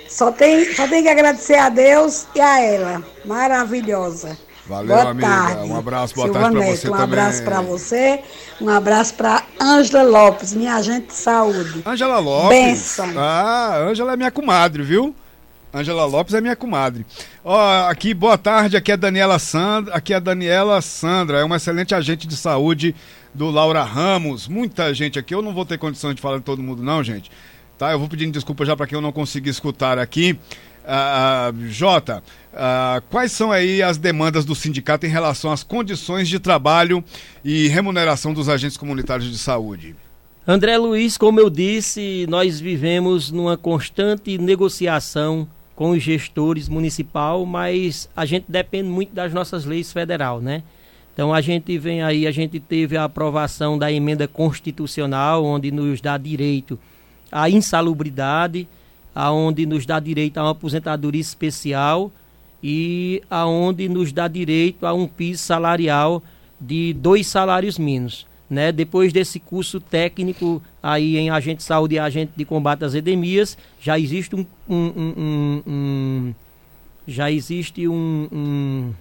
Só 0.08 0.30
tem, 0.30 0.72
só 0.72 0.86
tem 0.86 1.02
que 1.02 1.08
agradecer 1.08 1.56
a 1.56 1.68
Deus 1.68 2.26
e 2.34 2.40
a 2.40 2.60
ela. 2.60 3.02
Maravilhosa. 3.24 4.38
Valeu, 4.66 4.96
boa 4.96 5.10
amiga. 5.10 5.26
Tarde. 5.26 5.68
Um 5.68 5.76
abraço, 5.76 6.14
boa 6.14 6.26
Silva 6.26 6.40
tarde 6.40 6.56
para 6.56 6.66
você 6.66 6.88
um 6.88 6.92
também. 6.92 7.00
Um 7.00 7.04
abraço 7.04 7.42
para 7.42 7.60
você, 7.60 8.20
um 8.60 8.68
abraço 8.68 9.14
para 9.14 9.42
Ângela 9.60 10.02
Lopes, 10.04 10.54
minha 10.54 10.76
agente 10.76 11.08
de 11.08 11.14
saúde. 11.14 11.82
Ângela 11.84 12.20
Lopes? 12.20 12.56
Benção. 12.56 13.10
Ah, 13.16 13.78
Ângela 13.78 14.12
é 14.12 14.16
minha 14.16 14.30
comadre, 14.30 14.84
viu? 14.84 15.12
Ângela 15.72 16.04
Lopes 16.04 16.34
é 16.34 16.40
minha 16.40 16.56
comadre. 16.56 17.06
Ó, 17.44 17.88
aqui, 17.88 18.12
boa 18.12 18.36
tarde, 18.36 18.76
aqui 18.76 18.90
é 18.90 18.96
Daniela 18.96 19.38
Sandra, 19.38 19.94
aqui 19.94 20.12
é 20.12 20.20
Daniela 20.20 20.80
Sandra, 20.82 21.38
é 21.38 21.44
uma 21.44 21.56
excelente 21.56 21.94
agente 21.94 22.26
de 22.26 22.36
saúde 22.36 22.94
do 23.32 23.50
Laura 23.50 23.84
Ramos. 23.84 24.48
Muita 24.48 24.92
gente 24.92 25.18
aqui, 25.18 25.34
eu 25.34 25.42
não 25.42 25.54
vou 25.54 25.64
ter 25.64 25.78
condição 25.78 26.12
de 26.12 26.20
falar 26.20 26.38
de 26.38 26.44
todo 26.44 26.62
mundo 26.62 26.82
não, 26.82 27.04
gente. 27.04 27.30
Tá, 27.78 27.92
eu 27.92 27.98
vou 27.98 28.08
pedindo 28.08 28.32
desculpa 28.32 28.64
já 28.64 28.76
para 28.76 28.86
quem 28.86 28.96
eu 28.96 29.02
não 29.02 29.12
consegui 29.12 29.48
escutar 29.48 29.96
aqui. 29.98 30.38
Uh, 30.82 31.68
Jota, 31.68 32.22
uh, 32.52 33.00
quais 33.08 33.30
são 33.30 33.52
aí 33.52 33.80
as 33.80 33.96
demandas 33.96 34.44
do 34.44 34.56
sindicato 34.56 35.06
em 35.06 35.08
relação 35.08 35.52
às 35.52 35.62
condições 35.62 36.28
de 36.28 36.40
trabalho 36.40 37.04
e 37.44 37.68
remuneração 37.68 38.34
dos 38.34 38.48
agentes 38.48 38.76
comunitários 38.76 39.30
de 39.30 39.38
saúde? 39.38 39.94
André 40.46 40.76
Luiz, 40.78 41.16
como 41.16 41.38
eu 41.38 41.48
disse, 41.48 42.26
nós 42.28 42.58
vivemos 42.58 43.30
numa 43.30 43.56
constante 43.56 44.36
negociação 44.36 45.46
com 45.80 45.92
os 45.92 46.02
gestores 46.02 46.68
municipal, 46.68 47.46
mas 47.46 48.06
a 48.14 48.26
gente 48.26 48.44
depende 48.46 48.86
muito 48.86 49.14
das 49.14 49.32
nossas 49.32 49.64
leis 49.64 49.90
federal, 49.90 50.38
né? 50.38 50.62
Então 51.14 51.32
a 51.32 51.40
gente 51.40 51.78
vem 51.78 52.02
aí, 52.02 52.26
a 52.26 52.30
gente 52.30 52.60
teve 52.60 52.98
a 52.98 53.04
aprovação 53.04 53.78
da 53.78 53.90
emenda 53.90 54.28
constitucional, 54.28 55.42
onde 55.42 55.70
nos 55.70 56.02
dá 56.02 56.18
direito 56.18 56.78
à 57.32 57.48
insalubridade, 57.48 58.68
aonde 59.14 59.64
nos 59.64 59.86
dá 59.86 59.98
direito 59.98 60.36
a 60.36 60.42
uma 60.42 60.50
aposentadoria 60.50 61.18
especial 61.18 62.12
e 62.62 63.22
aonde 63.30 63.88
nos 63.88 64.12
dá 64.12 64.28
direito 64.28 64.84
a 64.84 64.92
um 64.92 65.08
piso 65.08 65.42
salarial 65.42 66.22
de 66.60 66.92
dois 66.92 67.26
salários 67.26 67.78
mínimos. 67.78 68.26
Né? 68.50 68.72
Depois 68.72 69.12
desse 69.12 69.38
curso 69.38 69.80
técnico 69.80 70.60
aí 70.82 71.16
em 71.16 71.30
agente 71.30 71.58
de 71.58 71.62
saúde 71.62 71.94
e 71.94 71.98
agente 72.00 72.32
de 72.36 72.44
combate 72.44 72.84
às 72.84 72.94
endemias, 72.94 73.56
já 73.80 73.96
existe 73.96 74.34
um, 74.34 74.44
um, 74.68 74.76
um, 74.76 75.62
um 75.66 76.34
já 77.06 77.30
existe 77.30 77.86
um, 77.86 78.92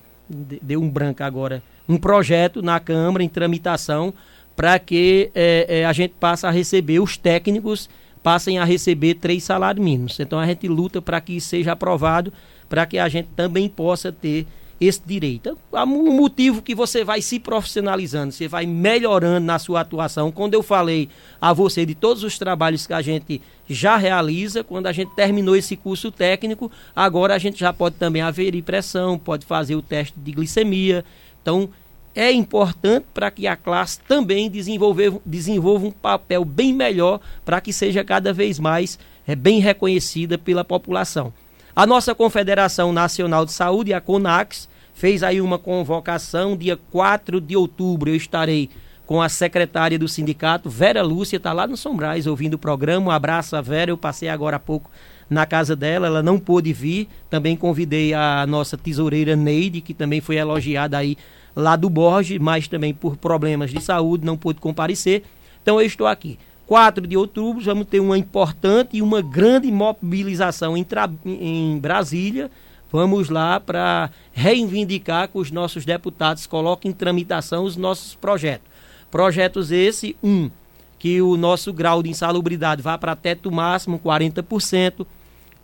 deu 0.62 0.79
um 0.79 0.89
branco 0.89 1.23
agora, 1.23 1.63
um 1.88 1.97
projeto 1.97 2.62
na 2.62 2.79
Câmara 2.79 3.23
em 3.23 3.29
tramitação 3.29 4.13
para 4.55 4.77
que 4.77 5.31
é, 5.33 5.79
é, 5.79 5.85
a 5.85 5.93
gente 5.93 6.13
passe 6.19 6.45
a 6.45 6.51
receber 6.51 6.99
os 6.99 7.17
técnicos 7.17 7.89
passem 8.21 8.59
a 8.59 8.63
receber 8.63 9.15
três 9.15 9.43
salários 9.43 9.83
mínimos. 9.83 10.19
Então 10.19 10.39
a 10.39 10.45
gente 10.45 10.67
luta 10.67 11.01
para 11.01 11.21
que 11.21 11.39
seja 11.39 11.71
aprovado, 11.71 12.33
para 12.67 12.85
que 12.85 12.97
a 12.97 13.07
gente 13.07 13.29
também 13.35 13.69
possa 13.69 14.12
ter 14.12 14.45
esse 14.79 15.01
direito. 15.05 15.57
Há 15.73 15.83
um 15.83 16.15
motivo 16.15 16.61
que 16.61 16.73
você 16.73 17.03
vai 17.03 17.21
se 17.21 17.39
profissionalizando, 17.39 18.31
você 18.31 18.47
vai 18.47 18.65
melhorando 18.65 19.45
na 19.45 19.59
sua 19.59 19.81
atuação. 19.81 20.31
Quando 20.31 20.53
eu 20.53 20.63
falei 20.63 21.09
a 21.41 21.51
você 21.51 21.85
de 21.85 21.95
todos 21.95 22.23
os 22.23 22.37
trabalhos 22.37 22.87
que 22.87 22.93
a 22.93 23.01
gente 23.01 23.41
já 23.69 23.97
realiza, 23.97 24.63
quando 24.63 24.87
a 24.87 24.91
gente 24.91 25.13
terminou 25.15 25.55
esse 25.55 25.75
curso 25.75 26.11
técnico, 26.11 26.71
agora 26.95 27.35
a 27.35 27.37
gente 27.37 27.59
já 27.59 27.73
pode 27.73 27.95
também 27.95 28.21
aferir 28.21 28.63
pressão, 28.63 29.17
pode 29.17 29.45
fazer 29.45 29.75
o 29.75 29.81
teste 29.81 30.17
de 30.17 30.31
glicemia. 30.31 31.03
Então, 31.41 31.69
é 32.15 32.31
importante 32.31 33.05
para 33.13 33.29
que 33.29 33.47
a 33.47 33.55
classe 33.55 33.99
também 34.07 34.49
desenvolva 34.49 35.85
um 35.85 35.91
papel 35.91 36.43
bem 36.43 36.73
melhor 36.73 37.19
para 37.45 37.61
que 37.61 37.71
seja 37.71 38.03
cada 38.03 38.33
vez 38.33 38.59
mais 38.59 38.97
é, 39.27 39.35
bem 39.35 39.59
reconhecida 39.59 40.37
pela 40.37 40.63
população. 40.63 41.31
A 41.79 41.87
nossa 41.87 42.13
Confederação 42.13 42.91
Nacional 42.91 43.45
de 43.45 43.53
Saúde, 43.53 43.93
a 43.93 44.01
CONAX, 44.01 44.67
fez 44.93 45.23
aí 45.23 45.39
uma 45.39 45.57
convocação 45.57 46.57
dia 46.57 46.75
4 46.91 47.39
de 47.39 47.55
outubro. 47.55 48.09
Eu 48.09 48.17
estarei 48.17 48.69
com 49.05 49.21
a 49.21 49.29
secretária 49.29 49.97
do 49.97 50.05
sindicato, 50.05 50.69
Vera 50.69 51.01
Lúcia, 51.01 51.37
está 51.37 51.53
lá 51.53 51.65
no 51.65 51.77
Sombrais 51.77 52.27
ouvindo 52.27 52.55
o 52.55 52.59
programa. 52.59 53.07
Um 53.07 53.11
abraço 53.11 53.55
a 53.55 53.61
Vera, 53.61 53.91
eu 53.91 53.97
passei 53.97 54.27
agora 54.27 54.57
há 54.57 54.59
pouco 54.59 54.91
na 55.29 55.45
casa 55.45 55.73
dela, 55.73 56.07
ela 56.07 56.21
não 56.21 56.37
pôde 56.37 56.73
vir. 56.73 57.07
Também 57.29 57.55
convidei 57.55 58.13
a 58.13 58.45
nossa 58.45 58.77
tesoureira 58.77 59.33
Neide, 59.37 59.79
que 59.79 59.93
também 59.93 60.19
foi 60.19 60.35
elogiada 60.35 60.97
aí 60.97 61.17
lá 61.55 61.77
do 61.77 61.89
Borges, 61.89 62.39
mas 62.39 62.67
também 62.67 62.93
por 62.93 63.15
problemas 63.15 63.71
de 63.71 63.79
saúde 63.79 64.25
não 64.25 64.35
pôde 64.35 64.59
comparecer. 64.59 65.23
Então 65.61 65.79
eu 65.79 65.87
estou 65.87 66.07
aqui. 66.07 66.37
4 66.69 67.08
de 67.08 67.17
outubro, 67.17 67.63
vamos 67.63 67.88
ter 67.88 67.99
uma 67.99 68.15
importante 68.15 68.95
e 68.95 69.01
uma 69.01 69.23
grande 69.23 69.71
mobilização 69.71 70.77
em, 70.77 70.86
em 71.25 71.79
Brasília. 71.79 72.51
Vamos 72.91 73.27
lá 73.27 73.60
para 73.60 74.12
reivindicar 74.32 75.29
que 75.29 75.39
os 75.39 75.49
nossos 75.49 75.84
deputados 75.84 76.45
coloquem 76.45 76.91
em 76.91 76.93
tramitação 76.93 77.63
os 77.63 77.75
nossos 77.75 78.13
projetos. 78.13 78.67
Projetos 79.10 79.71
esse, 79.71 80.15
um, 80.21 80.51
que 80.99 81.19
o 81.19 81.36
nosso 81.36 81.73
grau 81.73 82.03
de 82.03 82.12
insalubridade 82.12 82.84
vá 82.84 82.99
para 82.99 83.15
teto 83.15 83.51
máximo 83.51 83.97
40%, 83.97 85.08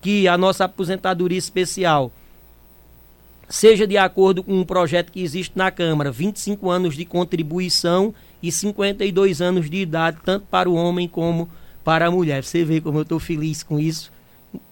que 0.02 0.28
a 0.28 0.36
nossa 0.36 0.66
aposentadoria 0.66 1.38
especial 1.38 2.12
seja 3.48 3.86
de 3.86 3.96
acordo 3.96 4.44
com 4.44 4.60
um 4.60 4.66
projeto 4.66 5.12
que 5.12 5.22
existe 5.22 5.56
na 5.56 5.70
Câmara, 5.70 6.12
25 6.12 6.68
anos 6.68 6.96
de 6.96 7.06
contribuição 7.06 8.12
e 8.42 8.52
52 8.52 9.42
anos 9.42 9.70
de 9.70 9.78
idade, 9.78 10.18
tanto 10.24 10.46
para 10.48 10.70
o 10.70 10.76
homem 10.76 11.08
como 11.08 11.50
para 11.84 12.08
a 12.08 12.12
mulher. 12.12 12.44
Você 12.44 12.64
vê 12.64 12.82
como 12.82 12.98
eu 12.98 13.04
estou 13.04 13.20
feliz 13.20 13.64
com 13.64 13.80
isso. 13.80 14.12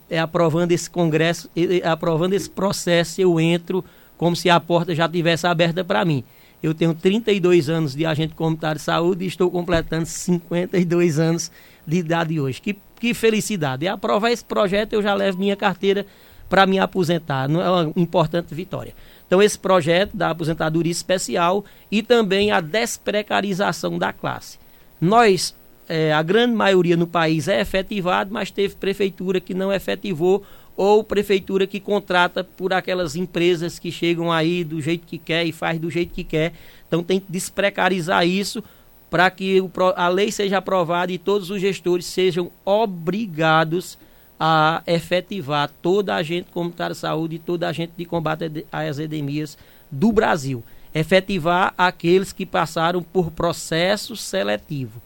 É 0.10 0.19
aprovando 0.19 0.71
esse 0.71 0.89
congresso, 0.89 1.49
é, 1.56 1.88
aprovando 1.88 2.34
esse 2.34 2.49
processo, 2.49 3.21
eu 3.21 3.39
entro 3.39 3.84
como 4.17 4.36
se 4.36 4.49
a 4.49 4.60
porta 4.60 4.93
já 4.93 5.08
tivesse 5.08 5.47
aberta 5.47 5.84
para 5.84 6.04
mim. 6.06 6.23
Eu 6.62 6.73
tenho 6.73 6.93
32 6.93 7.69
anos 7.69 7.93
de 7.93 8.06
agente 8.06 8.34
comunitário 8.34 8.80
de 8.80 8.86
saúde 8.86 9.26
e 9.26 9.28
estou 9.28 9.52
completando 9.52 10.06
52 10.06 11.19
anos 11.19 11.52
de 11.86 11.97
idade 11.97 12.39
hoje. 12.39 12.62
Que, 12.62 12.78
que 12.99 13.13
felicidade. 13.13 13.86
E 13.86 13.88
aprovar 13.88 14.32
esse 14.32 14.45
projeto, 14.45 14.93
eu 14.93 15.02
já 15.02 15.13
levo 15.13 15.38
minha 15.38 15.58
carteira 15.58 16.06
para 16.47 16.65
me 16.65 16.80
aposentar. 16.80 17.49
Não 17.49 17.62
é 17.62 17.69
uma 17.69 17.93
importante 17.97 18.56
vitória. 18.56 18.93
Então, 19.28 19.42
esse 19.42 19.58
projeto 19.58 20.16
da 20.16 20.30
aposentadoria 20.30 20.92
especial 20.92 21.66
e 21.92 22.04
também 22.04 22.52
a 22.52 22.60
desprecarização 22.60 23.98
da 23.98 24.14
classe. 24.14 24.60
Nós, 25.02 25.56
é, 25.88 26.14
a 26.14 26.22
grande 26.22 26.56
maioria 26.56 26.96
no 26.96 27.08
país 27.08 27.48
é 27.48 27.60
efetivado, 27.60 28.34
mas 28.34 28.52
teve 28.52 28.76
prefeitura 28.76 29.40
que 29.40 29.54
não 29.54 29.74
efetivou 29.74 30.44
ou 30.76 31.04
prefeitura 31.04 31.68
que 31.68 31.80
contrata 31.80 32.44
por 32.44 32.74
aquelas 32.74 33.16
empresas 33.16 33.78
que 33.78 33.92
chegam 33.92 34.32
aí 34.32 34.64
do 34.64 34.82
jeito 34.82 35.06
que 35.06 35.18
quer 35.18 35.46
e 35.46 35.52
faz 35.52 35.80
do 35.80 35.90
jeito 35.90 36.14
que 36.14 36.24
quer. 36.24 36.54
Então 36.88 37.04
tem 37.04 37.20
que 37.20 37.32
desprecarizar 37.32 38.26
isso 38.26 38.64
para 39.10 39.30
que 39.30 39.60
a 39.96 40.08
lei 40.08 40.32
seja 40.32 40.58
aprovada 40.58 41.12
e 41.12 41.18
todos 41.18 41.52
os 41.52 41.62
gestores 41.62 42.06
sejam 42.06 42.52
obrigados 42.66 43.96
a 43.96 44.12
a 44.45 44.84
efetivar 44.86 45.71
toda 45.82 46.13
a 46.13 46.21
gente 46.21 46.51
comunitária 46.51 46.93
de 46.93 46.99
saúde 46.99 47.38
e 47.38 47.39
toda 47.39 47.65
a 47.65 47.71
gente 47.71 47.93
de 47.95 48.03
combate 48.03 48.65
às 48.69 48.99
endemias 48.99 49.58
do 49.89 50.12
Brasil. 50.12 50.62
Efetivar 50.93 51.73
aqueles 51.77 52.34
que 52.34 52.45
passaram 52.45 53.01
por 53.01 53.32
processo 53.32 54.17
seletivo. 54.17 55.01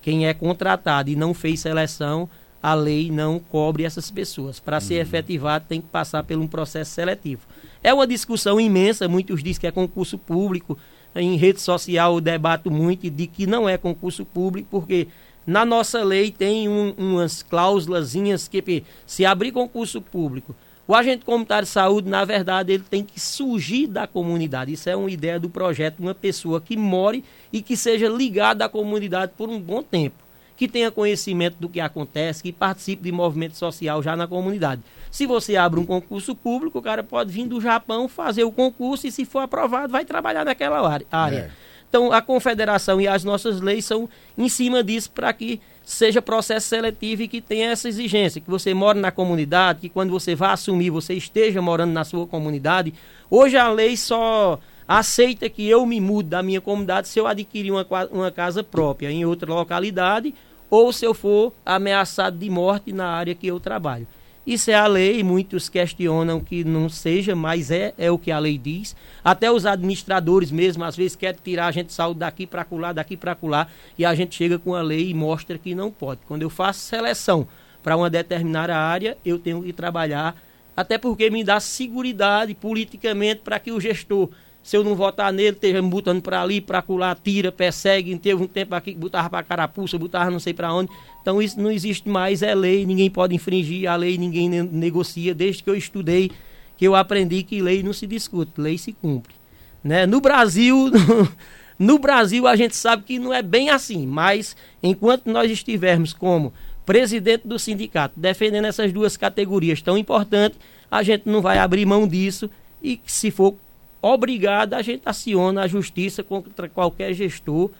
Quem 0.00 0.28
é 0.28 0.32
contratado 0.32 1.10
e 1.10 1.16
não 1.16 1.34
fez 1.34 1.58
seleção, 1.58 2.30
a 2.62 2.74
lei 2.74 3.10
não 3.10 3.40
cobre 3.40 3.82
essas 3.82 4.08
pessoas. 4.08 4.60
Para 4.60 4.76
uhum. 4.76 4.80
ser 4.80 4.94
efetivado, 5.00 5.64
tem 5.68 5.80
que 5.80 5.88
passar 5.88 6.22
por 6.22 6.36
um 6.36 6.46
processo 6.46 6.92
seletivo. 6.92 7.42
É 7.82 7.92
uma 7.92 8.06
discussão 8.06 8.60
imensa, 8.60 9.08
muitos 9.08 9.42
dizem 9.42 9.62
que 9.62 9.66
é 9.66 9.72
concurso 9.72 10.16
público. 10.16 10.78
Em 11.12 11.34
rede 11.34 11.60
social 11.60 12.14
eu 12.14 12.20
debato 12.20 12.70
muito 12.70 13.10
de 13.10 13.26
que 13.26 13.48
não 13.48 13.68
é 13.68 13.76
concurso 13.76 14.24
público, 14.24 14.68
porque 14.70 15.08
na 15.46 15.64
nossa 15.64 16.02
lei 16.02 16.30
tem 16.30 16.68
um, 16.68 16.92
umas 16.98 17.42
cláusulas 17.42 18.14
que 18.50 18.84
se 19.06 19.24
abrir 19.24 19.52
concurso 19.52 20.00
público, 20.02 20.54
o 20.88 20.94
agente 20.94 21.24
comunitário 21.24 21.66
de 21.66 21.72
saúde, 21.72 22.08
na 22.08 22.24
verdade, 22.24 22.72
ele 22.72 22.84
tem 22.88 23.02
que 23.02 23.18
surgir 23.18 23.86
da 23.86 24.06
comunidade. 24.06 24.72
Isso 24.72 24.88
é 24.88 24.94
uma 24.94 25.10
ideia 25.10 25.38
do 25.38 25.50
projeto, 25.50 25.98
uma 25.98 26.14
pessoa 26.14 26.60
que 26.60 26.76
more 26.76 27.24
e 27.52 27.60
que 27.60 27.76
seja 27.76 28.08
ligada 28.08 28.64
à 28.64 28.68
comunidade 28.68 29.32
por 29.36 29.48
um 29.48 29.60
bom 29.60 29.82
tempo. 29.82 30.26
que 30.56 30.66
tenha 30.66 30.90
conhecimento 30.90 31.56
do 31.60 31.68
que 31.68 31.78
acontece, 31.78 32.42
que 32.42 32.52
participe 32.52 33.02
de 33.02 33.12
movimento 33.12 33.56
social 33.56 34.02
já 34.02 34.16
na 34.16 34.26
comunidade. 34.26 34.82
Se 35.10 35.26
você 35.26 35.56
abre 35.56 35.78
um 35.78 35.84
concurso 35.84 36.34
público, 36.34 36.78
o 36.78 36.82
cara 36.82 37.02
pode 37.02 37.30
vir 37.30 37.46
do 37.46 37.60
Japão 37.60 38.08
fazer 38.08 38.44
o 38.44 38.50
concurso 38.50 39.06
e, 39.06 39.12
se 39.12 39.24
for 39.24 39.40
aprovado, 39.40 39.92
vai 39.92 40.04
trabalhar 40.04 40.44
naquela 40.44 41.04
área. 41.10 41.36
É. 41.36 41.50
Então, 41.96 42.12
a 42.12 42.20
confederação 42.20 43.00
e 43.00 43.08
as 43.08 43.24
nossas 43.24 43.58
leis 43.58 43.86
são 43.86 44.06
em 44.36 44.50
cima 44.50 44.84
disso 44.84 45.10
para 45.10 45.32
que 45.32 45.58
seja 45.82 46.20
processo 46.20 46.68
seletivo 46.68 47.22
e 47.22 47.28
que 47.28 47.40
tenha 47.40 47.70
essa 47.70 47.88
exigência, 47.88 48.38
que 48.38 48.50
você 48.50 48.74
mora 48.74 49.00
na 49.00 49.10
comunidade, 49.10 49.80
que 49.80 49.88
quando 49.88 50.10
você 50.10 50.34
vá 50.34 50.52
assumir, 50.52 50.90
você 50.90 51.14
esteja 51.14 51.62
morando 51.62 51.92
na 51.92 52.04
sua 52.04 52.26
comunidade. 52.26 52.92
Hoje 53.30 53.56
a 53.56 53.70
lei 53.70 53.96
só 53.96 54.60
aceita 54.86 55.48
que 55.48 55.66
eu 55.66 55.86
me 55.86 55.98
mude 55.98 56.28
da 56.28 56.42
minha 56.42 56.60
comunidade 56.60 57.08
se 57.08 57.18
eu 57.18 57.26
adquirir 57.26 57.70
uma, 57.70 57.86
uma 58.12 58.30
casa 58.30 58.62
própria 58.62 59.10
em 59.10 59.24
outra 59.24 59.50
localidade 59.50 60.34
ou 60.68 60.92
se 60.92 61.06
eu 61.06 61.14
for 61.14 61.54
ameaçado 61.64 62.36
de 62.36 62.50
morte 62.50 62.92
na 62.92 63.06
área 63.06 63.34
que 63.34 63.46
eu 63.46 63.58
trabalho. 63.58 64.06
Isso 64.46 64.70
é 64.70 64.74
a 64.74 64.86
lei, 64.86 65.24
muitos 65.24 65.68
questionam 65.68 66.38
que 66.38 66.62
não 66.62 66.88
seja, 66.88 67.34
mas 67.34 67.72
é, 67.72 67.92
é 67.98 68.12
o 68.12 68.18
que 68.18 68.30
a 68.30 68.38
lei 68.38 68.56
diz. 68.56 68.94
Até 69.24 69.50
os 69.50 69.66
administradores 69.66 70.52
mesmo, 70.52 70.84
às 70.84 70.96
vezes, 70.96 71.16
querem 71.16 71.40
tirar 71.42 71.66
a 71.66 71.72
gente 71.72 71.88
de 71.88 71.94
saúde 71.94 72.20
daqui 72.20 72.46
para 72.46 72.64
colar, 72.64 72.92
daqui 72.92 73.16
para 73.16 73.34
colar, 73.34 73.72
e 73.98 74.04
a 74.04 74.14
gente 74.14 74.36
chega 74.36 74.56
com 74.56 74.76
a 74.76 74.82
lei 74.82 75.10
e 75.10 75.14
mostra 75.14 75.58
que 75.58 75.74
não 75.74 75.90
pode. 75.90 76.20
Quando 76.28 76.42
eu 76.42 76.50
faço 76.50 76.78
seleção 76.78 77.48
para 77.82 77.96
uma 77.96 78.08
determinada 78.08 78.76
área, 78.76 79.18
eu 79.24 79.36
tenho 79.36 79.64
que 79.64 79.72
trabalhar, 79.72 80.40
até 80.76 80.96
porque 80.96 81.28
me 81.28 81.42
dá 81.42 81.58
segurança 81.58 82.54
politicamente 82.60 83.40
para 83.42 83.58
que 83.58 83.72
o 83.72 83.80
gestor 83.80 84.30
se 84.66 84.76
eu 84.76 84.82
não 84.82 84.96
votar 84.96 85.32
nele, 85.32 85.50
esteja 85.50 85.80
me 85.80 85.88
botando 85.88 86.20
para 86.20 86.42
ali, 86.42 86.60
para 86.60 86.82
colar, 86.82 87.16
tira, 87.22 87.52
persegue. 87.52 88.18
Teve 88.18 88.42
um 88.42 88.48
tempo 88.48 88.74
aqui 88.74 88.94
que 88.94 88.98
botava 88.98 89.30
para 89.30 89.44
carapuça, 89.44 89.96
botava 89.96 90.28
não 90.28 90.40
sei 90.40 90.52
para 90.52 90.74
onde. 90.74 90.90
Então 91.22 91.40
isso 91.40 91.60
não 91.60 91.70
existe 91.70 92.08
mais, 92.08 92.42
é 92.42 92.52
lei, 92.52 92.84
ninguém 92.84 93.08
pode 93.08 93.32
infringir 93.32 93.88
a 93.88 93.94
lei, 93.94 94.18
ninguém 94.18 94.48
ne 94.48 94.64
negocia. 94.64 95.32
Desde 95.32 95.62
que 95.62 95.70
eu 95.70 95.76
estudei, 95.76 96.32
que 96.76 96.84
eu 96.84 96.96
aprendi 96.96 97.44
que 97.44 97.62
lei 97.62 97.80
não 97.80 97.92
se 97.92 98.08
discute, 98.08 98.60
lei 98.60 98.76
se 98.76 98.92
cumpre. 98.92 99.36
Né? 99.84 100.04
No 100.04 100.20
Brasil, 100.20 100.90
no 101.78 102.00
Brasil 102.00 102.44
a 102.48 102.56
gente 102.56 102.74
sabe 102.74 103.04
que 103.04 103.20
não 103.20 103.32
é 103.32 103.42
bem 103.42 103.70
assim, 103.70 104.04
mas 104.04 104.56
enquanto 104.82 105.30
nós 105.30 105.48
estivermos 105.48 106.12
como 106.12 106.52
presidente 106.84 107.46
do 107.46 107.56
sindicato 107.56 108.18
defendendo 108.18 108.64
essas 108.64 108.92
duas 108.92 109.16
categorias 109.16 109.80
tão 109.80 109.96
importantes, 109.96 110.58
a 110.90 111.04
gente 111.04 111.22
não 111.28 111.40
vai 111.40 111.56
abrir 111.56 111.86
mão 111.86 112.08
disso 112.08 112.50
e 112.82 113.00
se 113.06 113.30
for 113.30 113.54
obrigada, 114.00 114.76
a 114.76 114.82
gente 114.82 115.02
aciona 115.06 115.62
a 115.62 115.68
justiça 115.68 116.22
contra 116.22 116.68
qualquer 116.68 117.12
gestor 117.12 117.70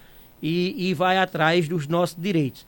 e, 0.42 0.88
e 0.88 0.94
vai 0.94 1.18
atrás 1.18 1.68
dos 1.68 1.86
nossos 1.86 2.16
direitos. 2.18 2.66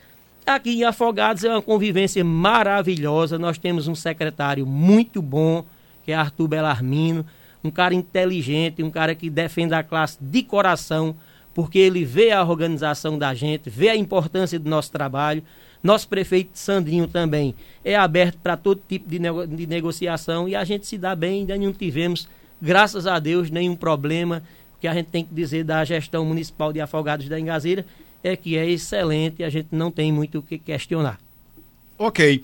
Aqui 0.49 0.71
em 0.71 0.85
Afogados 0.85 1.45
é 1.45 1.51
uma 1.51 1.61
convivência 1.61 2.25
maravilhosa. 2.25 3.39
Nós 3.39 3.59
temos 3.59 3.87
um 3.87 3.95
secretário 3.95 4.67
muito 4.67 5.21
bom, 5.21 5.63
que 6.03 6.11
é 6.11 6.15
Arthur 6.15 6.49
Belarmino, 6.49 7.27
um 7.63 7.71
cara 7.71 7.95
inteligente, 7.95 8.83
um 8.83 8.91
cara 8.91 9.15
que 9.15 9.29
defende 9.29 9.75
a 9.75 9.83
classe 9.83 10.17
de 10.19 10.43
coração, 10.43 11.15
porque 11.53 11.79
ele 11.79 12.03
vê 12.03 12.31
a 12.31 12.43
organização 12.43 13.19
da 13.19 13.35
gente, 13.35 13.69
vê 13.69 13.91
a 13.91 13.97
importância 13.97 14.59
do 14.59 14.71
nosso 14.71 14.91
trabalho. 14.91 15.43
Nosso 15.83 16.09
prefeito 16.09 16.51
Sandrinho 16.55 17.07
também 17.07 17.55
é 17.85 17.95
aberto 17.95 18.39
para 18.39 18.57
todo 18.57 18.81
tipo 18.89 19.09
de, 19.09 19.19
nego 19.19 19.47
de 19.47 19.67
negociação 19.67 20.49
e 20.49 20.57
a 20.57 20.65
gente 20.65 20.87
se 20.87 20.97
dá 20.97 21.15
bem, 21.15 21.41
ainda 21.41 21.59
não 21.59 21.73
tivemos 21.73 22.27
graças 22.61 23.07
a 23.07 23.19
Deus, 23.19 23.51
nenhum 23.51 23.77
problema. 23.77 24.43
O 24.77 24.81
que 24.81 24.89
a 24.89 24.95
gente 24.95 25.07
tem 25.07 25.25
que 25.25 25.35
dizer 25.35 25.65
da 25.65 25.85
gestão 25.85 26.25
municipal 26.25 26.73
de 26.73 26.81
Afogados 26.81 27.29
da 27.29 27.39
Engazeira 27.39 27.85
é 28.23 28.37
que 28.37 28.57
é 28.57 28.69
excelente 28.69 29.41
e 29.41 29.45
a 29.45 29.51
gente 29.51 29.69
não 29.73 29.91
tem 29.91 30.13
muito 30.13 30.39
o 30.39 30.43
que 30.43 30.59
questionar. 30.59 31.19
Ok. 31.99 32.43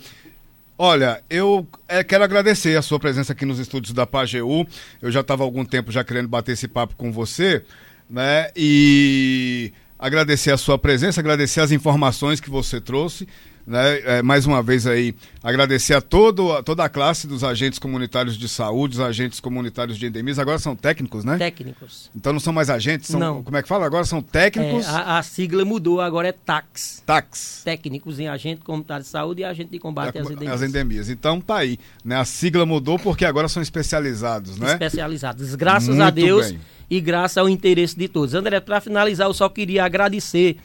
Olha, 0.77 1.23
eu 1.31 1.67
é, 1.89 2.03
quero 2.03 2.25
agradecer 2.25 2.77
a 2.77 2.83
sua 2.83 2.99
presença 2.99 3.33
aqui 3.33 3.47
nos 3.47 3.61
estúdios 3.61 3.93
da 3.93 4.05
PAGEU. 4.05 4.67
Eu 5.01 5.11
já 5.11 5.21
estava 5.21 5.45
há 5.45 5.47
algum 5.47 5.65
tempo 5.65 5.93
já 5.93 6.03
querendo 6.03 6.29
bater 6.29 6.53
esse 6.53 6.67
papo 6.67 6.97
com 6.97 7.13
você, 7.13 7.65
né? 8.11 8.51
E 8.57 9.73
agradecer 9.97 10.51
a 10.51 10.57
sua 10.57 10.77
presença, 10.77 11.21
agradecer 11.21 11.61
as 11.61 11.71
informações 11.71 12.41
que 12.41 12.51
você 12.51 12.81
trouxe. 12.81 13.29
Né? 13.67 14.19
É, 14.19 14.23
mais 14.23 14.45
uma 14.45 14.63
vez 14.63 14.87
aí, 14.87 15.15
agradecer 15.43 15.95
a, 15.95 16.01
todo, 16.01 16.53
a 16.53 16.63
toda 16.63 16.85
a 16.85 16.89
classe 16.89 17.27
dos 17.27 17.43
agentes 17.43 17.79
comunitários 17.79 18.37
de 18.37 18.47
saúde, 18.47 18.97
os 18.97 19.01
agentes 19.01 19.41
comunitários 19.41 19.97
de 19.97 20.07
endemias, 20.07 20.39
agora 20.39 20.59
são 20.59 20.77
técnicos, 20.77 21.25
né? 21.25 21.39
Técnicos. 21.39 22.11
Então 22.15 22.35
não 22.35 22.41
são 22.41 22.53
mais 22.53 22.69
agentes, 22.69 23.09
são, 23.09 23.19
não. 23.19 23.43
como 23.43 23.57
é 23.57 23.63
que 23.63 23.69
fala? 23.69 23.87
Agora 23.87 24.05
são 24.05 24.21
técnicos. 24.21 24.85
É, 24.87 24.91
a, 24.91 25.19
a, 25.19 25.23
sigla 25.23 25.65
mudou, 25.65 26.03
agora 26.03 26.29
é 26.29 26.33
TAX. 26.33 27.03
TAX. 27.07 27.63
Técnicos 27.65 28.21
em 28.21 28.29
agente 28.29 28.61
comunitário 28.61 29.03
de 29.03 29.09
saúde 29.09 29.41
e 29.41 29.45
agente 29.45 29.71
de 29.71 29.79
combate 29.79 30.19
às 30.19 30.27
endemias. 30.27 30.53
As 30.53 30.69
endemias. 30.69 31.09
Então 31.09 31.41
tá 31.41 31.57
aí, 31.57 31.79
né? 32.05 32.17
A 32.17 32.25
sigla 32.27 32.67
mudou 32.67 32.99
porque 32.99 33.25
agora 33.25 33.49
são 33.49 33.63
especializados, 33.63 34.59
né? 34.59 34.73
Especializados. 34.73 35.55
Graças 35.55 35.89
Muito 35.89 36.03
a 36.03 36.11
Deus 36.11 36.51
bem. 36.51 36.61
e 36.91 37.01
graças 37.01 37.39
ao 37.39 37.49
interesse 37.49 37.97
de 37.97 38.09
todos. 38.09 38.35
André, 38.35 38.61
para 38.61 38.79
finalizar, 38.83 39.27
eu 39.27 39.35
só 39.35 39.49
queria 39.49 39.87
agradecer 39.87 40.59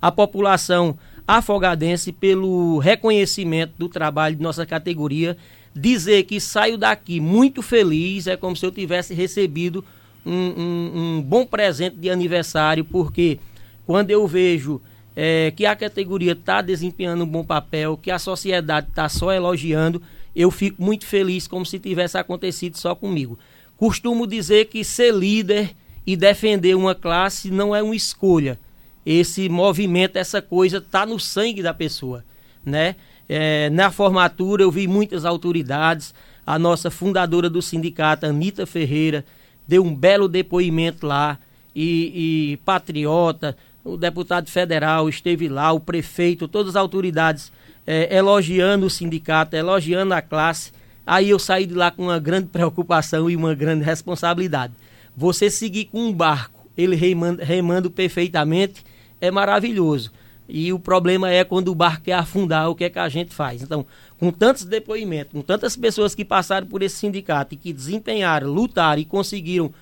a 0.00 0.10
população 0.10 0.96
afogadense 1.26 2.12
pelo 2.12 2.78
reconhecimento 2.78 3.74
do 3.76 3.88
trabalho 3.88 4.36
de 4.36 4.42
nossa 4.42 4.64
categoria. 4.64 5.36
Dizer 5.74 6.22
que 6.22 6.40
saio 6.40 6.78
daqui 6.78 7.20
muito 7.20 7.60
feliz 7.62 8.26
é 8.26 8.36
como 8.36 8.56
se 8.56 8.64
eu 8.64 8.70
tivesse 8.70 9.12
recebido 9.12 9.84
um, 10.24 10.32
um, 10.32 10.92
um 10.94 11.22
bom 11.22 11.44
presente 11.44 11.96
de 11.96 12.08
aniversário, 12.08 12.84
porque 12.84 13.38
quando 13.86 14.10
eu 14.10 14.26
vejo 14.26 14.80
é, 15.14 15.52
que 15.54 15.64
a 15.64 15.76
categoria 15.76 16.32
está 16.32 16.60
desempenhando 16.60 17.24
um 17.24 17.26
bom 17.26 17.44
papel, 17.44 17.96
que 17.96 18.10
a 18.10 18.18
sociedade 18.18 18.88
está 18.88 19.08
só 19.08 19.32
elogiando, 19.32 20.02
eu 20.34 20.50
fico 20.50 20.82
muito 20.82 21.06
feliz, 21.06 21.48
como 21.48 21.64
se 21.64 21.78
tivesse 21.78 22.18
acontecido 22.18 22.76
só 22.76 22.94
comigo. 22.94 23.38
Costumo 23.76 24.26
dizer 24.26 24.66
que 24.66 24.84
ser 24.84 25.14
líder 25.14 25.74
e 26.06 26.16
defender 26.16 26.74
uma 26.74 26.94
classe 26.94 27.50
não 27.50 27.74
é 27.74 27.82
uma 27.82 27.96
escolha, 27.96 28.58
esse 29.06 29.48
movimento, 29.48 30.16
essa 30.16 30.42
coisa 30.42 30.78
está 30.78 31.06
no 31.06 31.18
sangue 31.18 31.62
da 31.62 31.72
pessoa, 31.72 32.24
né? 32.64 32.96
É, 33.28 33.70
na 33.70 33.90
formatura 33.90 34.62
eu 34.62 34.70
vi 34.70 34.86
muitas 34.86 35.24
autoridades, 35.24 36.12
a 36.44 36.58
nossa 36.58 36.90
fundadora 36.90 37.48
do 37.48 37.62
sindicato, 37.62 38.26
Anitta 38.26 38.66
Ferreira, 38.66 39.24
deu 39.66 39.84
um 39.84 39.94
belo 39.94 40.28
depoimento 40.28 41.06
lá, 41.06 41.38
e, 41.76 42.52
e 42.52 42.56
patriota, 42.58 43.54
o 43.84 43.98
deputado 43.98 44.48
federal 44.48 45.10
esteve 45.10 45.46
lá, 45.46 45.72
o 45.72 45.78
prefeito, 45.78 46.48
todas 46.48 46.70
as 46.70 46.76
autoridades 46.76 47.52
é, 47.86 48.16
elogiando 48.16 48.86
o 48.86 48.90
sindicato, 48.90 49.54
elogiando 49.54 50.14
a 50.14 50.22
classe. 50.22 50.72
Aí 51.06 51.28
eu 51.28 51.38
saí 51.38 51.66
de 51.66 51.74
lá 51.74 51.90
com 51.90 52.04
uma 52.04 52.18
grande 52.18 52.48
preocupação 52.48 53.28
e 53.28 53.36
uma 53.36 53.54
grande 53.54 53.84
responsabilidade. 53.84 54.72
Você 55.14 55.50
seguir 55.50 55.84
com 55.84 56.00
um 56.00 56.12
barco, 56.12 56.66
ele 56.76 56.96
remando, 56.96 57.42
remando 57.42 57.90
perfeitamente, 57.90 58.82
é 59.26 59.30
maravilhoso. 59.30 60.10
E 60.48 60.72
o 60.72 60.78
problema 60.78 61.30
é 61.30 61.44
quando 61.44 61.68
o 61.68 61.74
barco 61.74 62.04
quer 62.04 62.14
afundar, 62.14 62.70
o 62.70 62.74
que 62.74 62.84
é 62.84 62.90
que 62.90 62.98
a 62.98 63.08
gente 63.08 63.34
faz? 63.34 63.62
Então, 63.62 63.84
com 64.18 64.30
tantos 64.30 64.64
depoimentos, 64.64 65.32
com 65.32 65.42
tantas 65.42 65.76
pessoas 65.76 66.14
que 66.14 66.24
passaram 66.24 66.66
por 66.66 66.82
esse 66.82 66.96
sindicato 66.96 67.54
e 67.54 67.56
que 67.56 67.72
desempenharam, 67.72 68.48
lutaram 68.52 69.02
e 69.02 69.04
conseguiram 69.04 69.74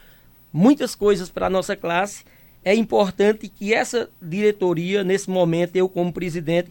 muitas 0.52 0.94
coisas 0.94 1.28
para 1.28 1.46
a 1.46 1.50
nossa 1.50 1.76
classe, 1.76 2.24
é 2.64 2.74
importante 2.74 3.46
que 3.48 3.74
essa 3.74 4.08
diretoria, 4.22 5.04
nesse 5.04 5.28
momento, 5.28 5.76
eu 5.76 5.88
como 5.88 6.12
presidente, 6.12 6.70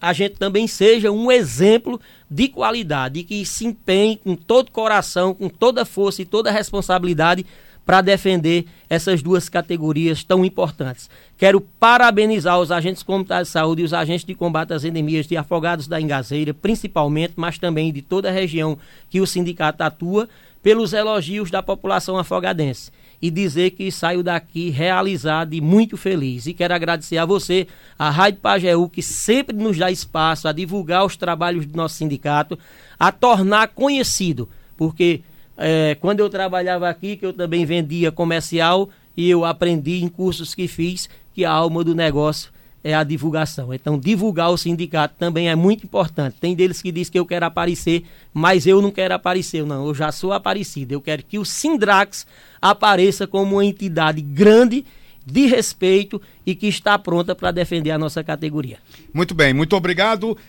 a 0.00 0.12
gente 0.12 0.36
também 0.36 0.68
seja 0.68 1.10
um 1.10 1.32
exemplo 1.32 2.00
de 2.30 2.48
qualidade 2.48 3.24
que 3.24 3.44
se 3.44 3.64
empenhe 3.64 4.16
com 4.16 4.36
todo 4.36 4.70
coração, 4.70 5.34
com 5.34 5.48
toda 5.48 5.84
força 5.84 6.22
e 6.22 6.24
toda 6.24 6.50
responsabilidade 6.50 7.44
para 7.84 8.00
defender 8.00 8.64
essas 8.88 9.22
duas 9.22 9.48
categorias 9.48 10.24
tão 10.24 10.44
importantes. 10.44 11.10
Quero 11.36 11.60
parabenizar 11.60 12.58
os 12.58 12.70
agentes 12.70 13.02
comunitários 13.02 13.48
de 13.48 13.52
saúde 13.52 13.82
e 13.82 13.84
os 13.84 13.92
agentes 13.92 14.24
de 14.24 14.34
combate 14.34 14.72
às 14.72 14.84
endemias 14.84 15.26
de 15.26 15.36
Afogados 15.36 15.86
da 15.86 16.00
Engazeira, 16.00 16.54
principalmente, 16.54 17.34
mas 17.36 17.58
também 17.58 17.92
de 17.92 18.00
toda 18.00 18.28
a 18.28 18.32
região 18.32 18.78
que 19.10 19.20
o 19.20 19.26
sindicato 19.26 19.82
atua, 19.82 20.28
pelos 20.62 20.94
elogios 20.94 21.50
da 21.50 21.62
população 21.62 22.16
afogadense. 22.16 22.90
E 23.20 23.30
dizer 23.30 23.72
que 23.72 23.92
saio 23.92 24.22
daqui 24.22 24.70
realizado 24.70 25.52
e 25.52 25.60
muito 25.60 25.96
feliz. 25.96 26.46
E 26.46 26.54
quero 26.54 26.74
agradecer 26.74 27.18
a 27.18 27.26
você, 27.26 27.66
a 27.98 28.08
Rádio 28.08 28.40
Pajeú, 28.40 28.88
que 28.88 29.02
sempre 29.02 29.54
nos 29.54 29.76
dá 29.76 29.90
espaço 29.90 30.48
a 30.48 30.52
divulgar 30.52 31.04
os 31.04 31.16
trabalhos 31.16 31.66
do 31.66 31.76
nosso 31.76 31.96
sindicato, 31.96 32.58
a 32.98 33.12
tornar 33.12 33.68
conhecido, 33.68 34.48
porque 34.74 35.20
é, 35.56 35.96
quando 36.00 36.20
eu 36.20 36.28
trabalhava 36.28 36.88
aqui, 36.88 37.16
que 37.16 37.26
eu 37.26 37.32
também 37.32 37.64
vendia 37.64 38.10
comercial, 38.10 38.88
e 39.16 39.28
eu 39.30 39.44
aprendi 39.44 40.02
em 40.02 40.08
cursos 40.08 40.54
que 40.54 40.66
fiz 40.66 41.08
que 41.34 41.44
a 41.44 41.50
alma 41.50 41.84
do 41.84 41.94
negócio 41.94 42.52
é 42.82 42.94
a 42.94 43.02
divulgação. 43.02 43.72
Então, 43.72 43.98
divulgar 43.98 44.50
o 44.50 44.58
sindicato 44.58 45.14
também 45.18 45.48
é 45.48 45.54
muito 45.54 45.84
importante. 45.84 46.36
Tem 46.38 46.54
deles 46.54 46.82
que 46.82 46.92
diz 46.92 47.08
que 47.08 47.18
eu 47.18 47.24
quero 47.24 47.46
aparecer, 47.46 48.04
mas 48.32 48.66
eu 48.66 48.82
não 48.82 48.90
quero 48.90 49.14
aparecer, 49.14 49.64
não. 49.64 49.86
Eu 49.86 49.94
já 49.94 50.12
sou 50.12 50.32
aparecido. 50.32 50.92
Eu 50.92 51.00
quero 51.00 51.22
que 51.22 51.38
o 51.38 51.44
Sindrax 51.46 52.26
apareça 52.60 53.26
como 53.26 53.54
uma 53.54 53.64
entidade 53.64 54.20
grande 54.20 54.84
de 55.26 55.46
respeito 55.46 56.20
e 56.44 56.54
que 56.54 56.66
está 56.66 56.98
pronta 56.98 57.34
para 57.34 57.50
defender 57.50 57.90
a 57.90 57.98
nossa 57.98 58.22
categoria. 58.22 58.76
Muito 59.12 59.34
bem, 59.34 59.54
muito 59.54 59.74
obrigado. 59.74 60.36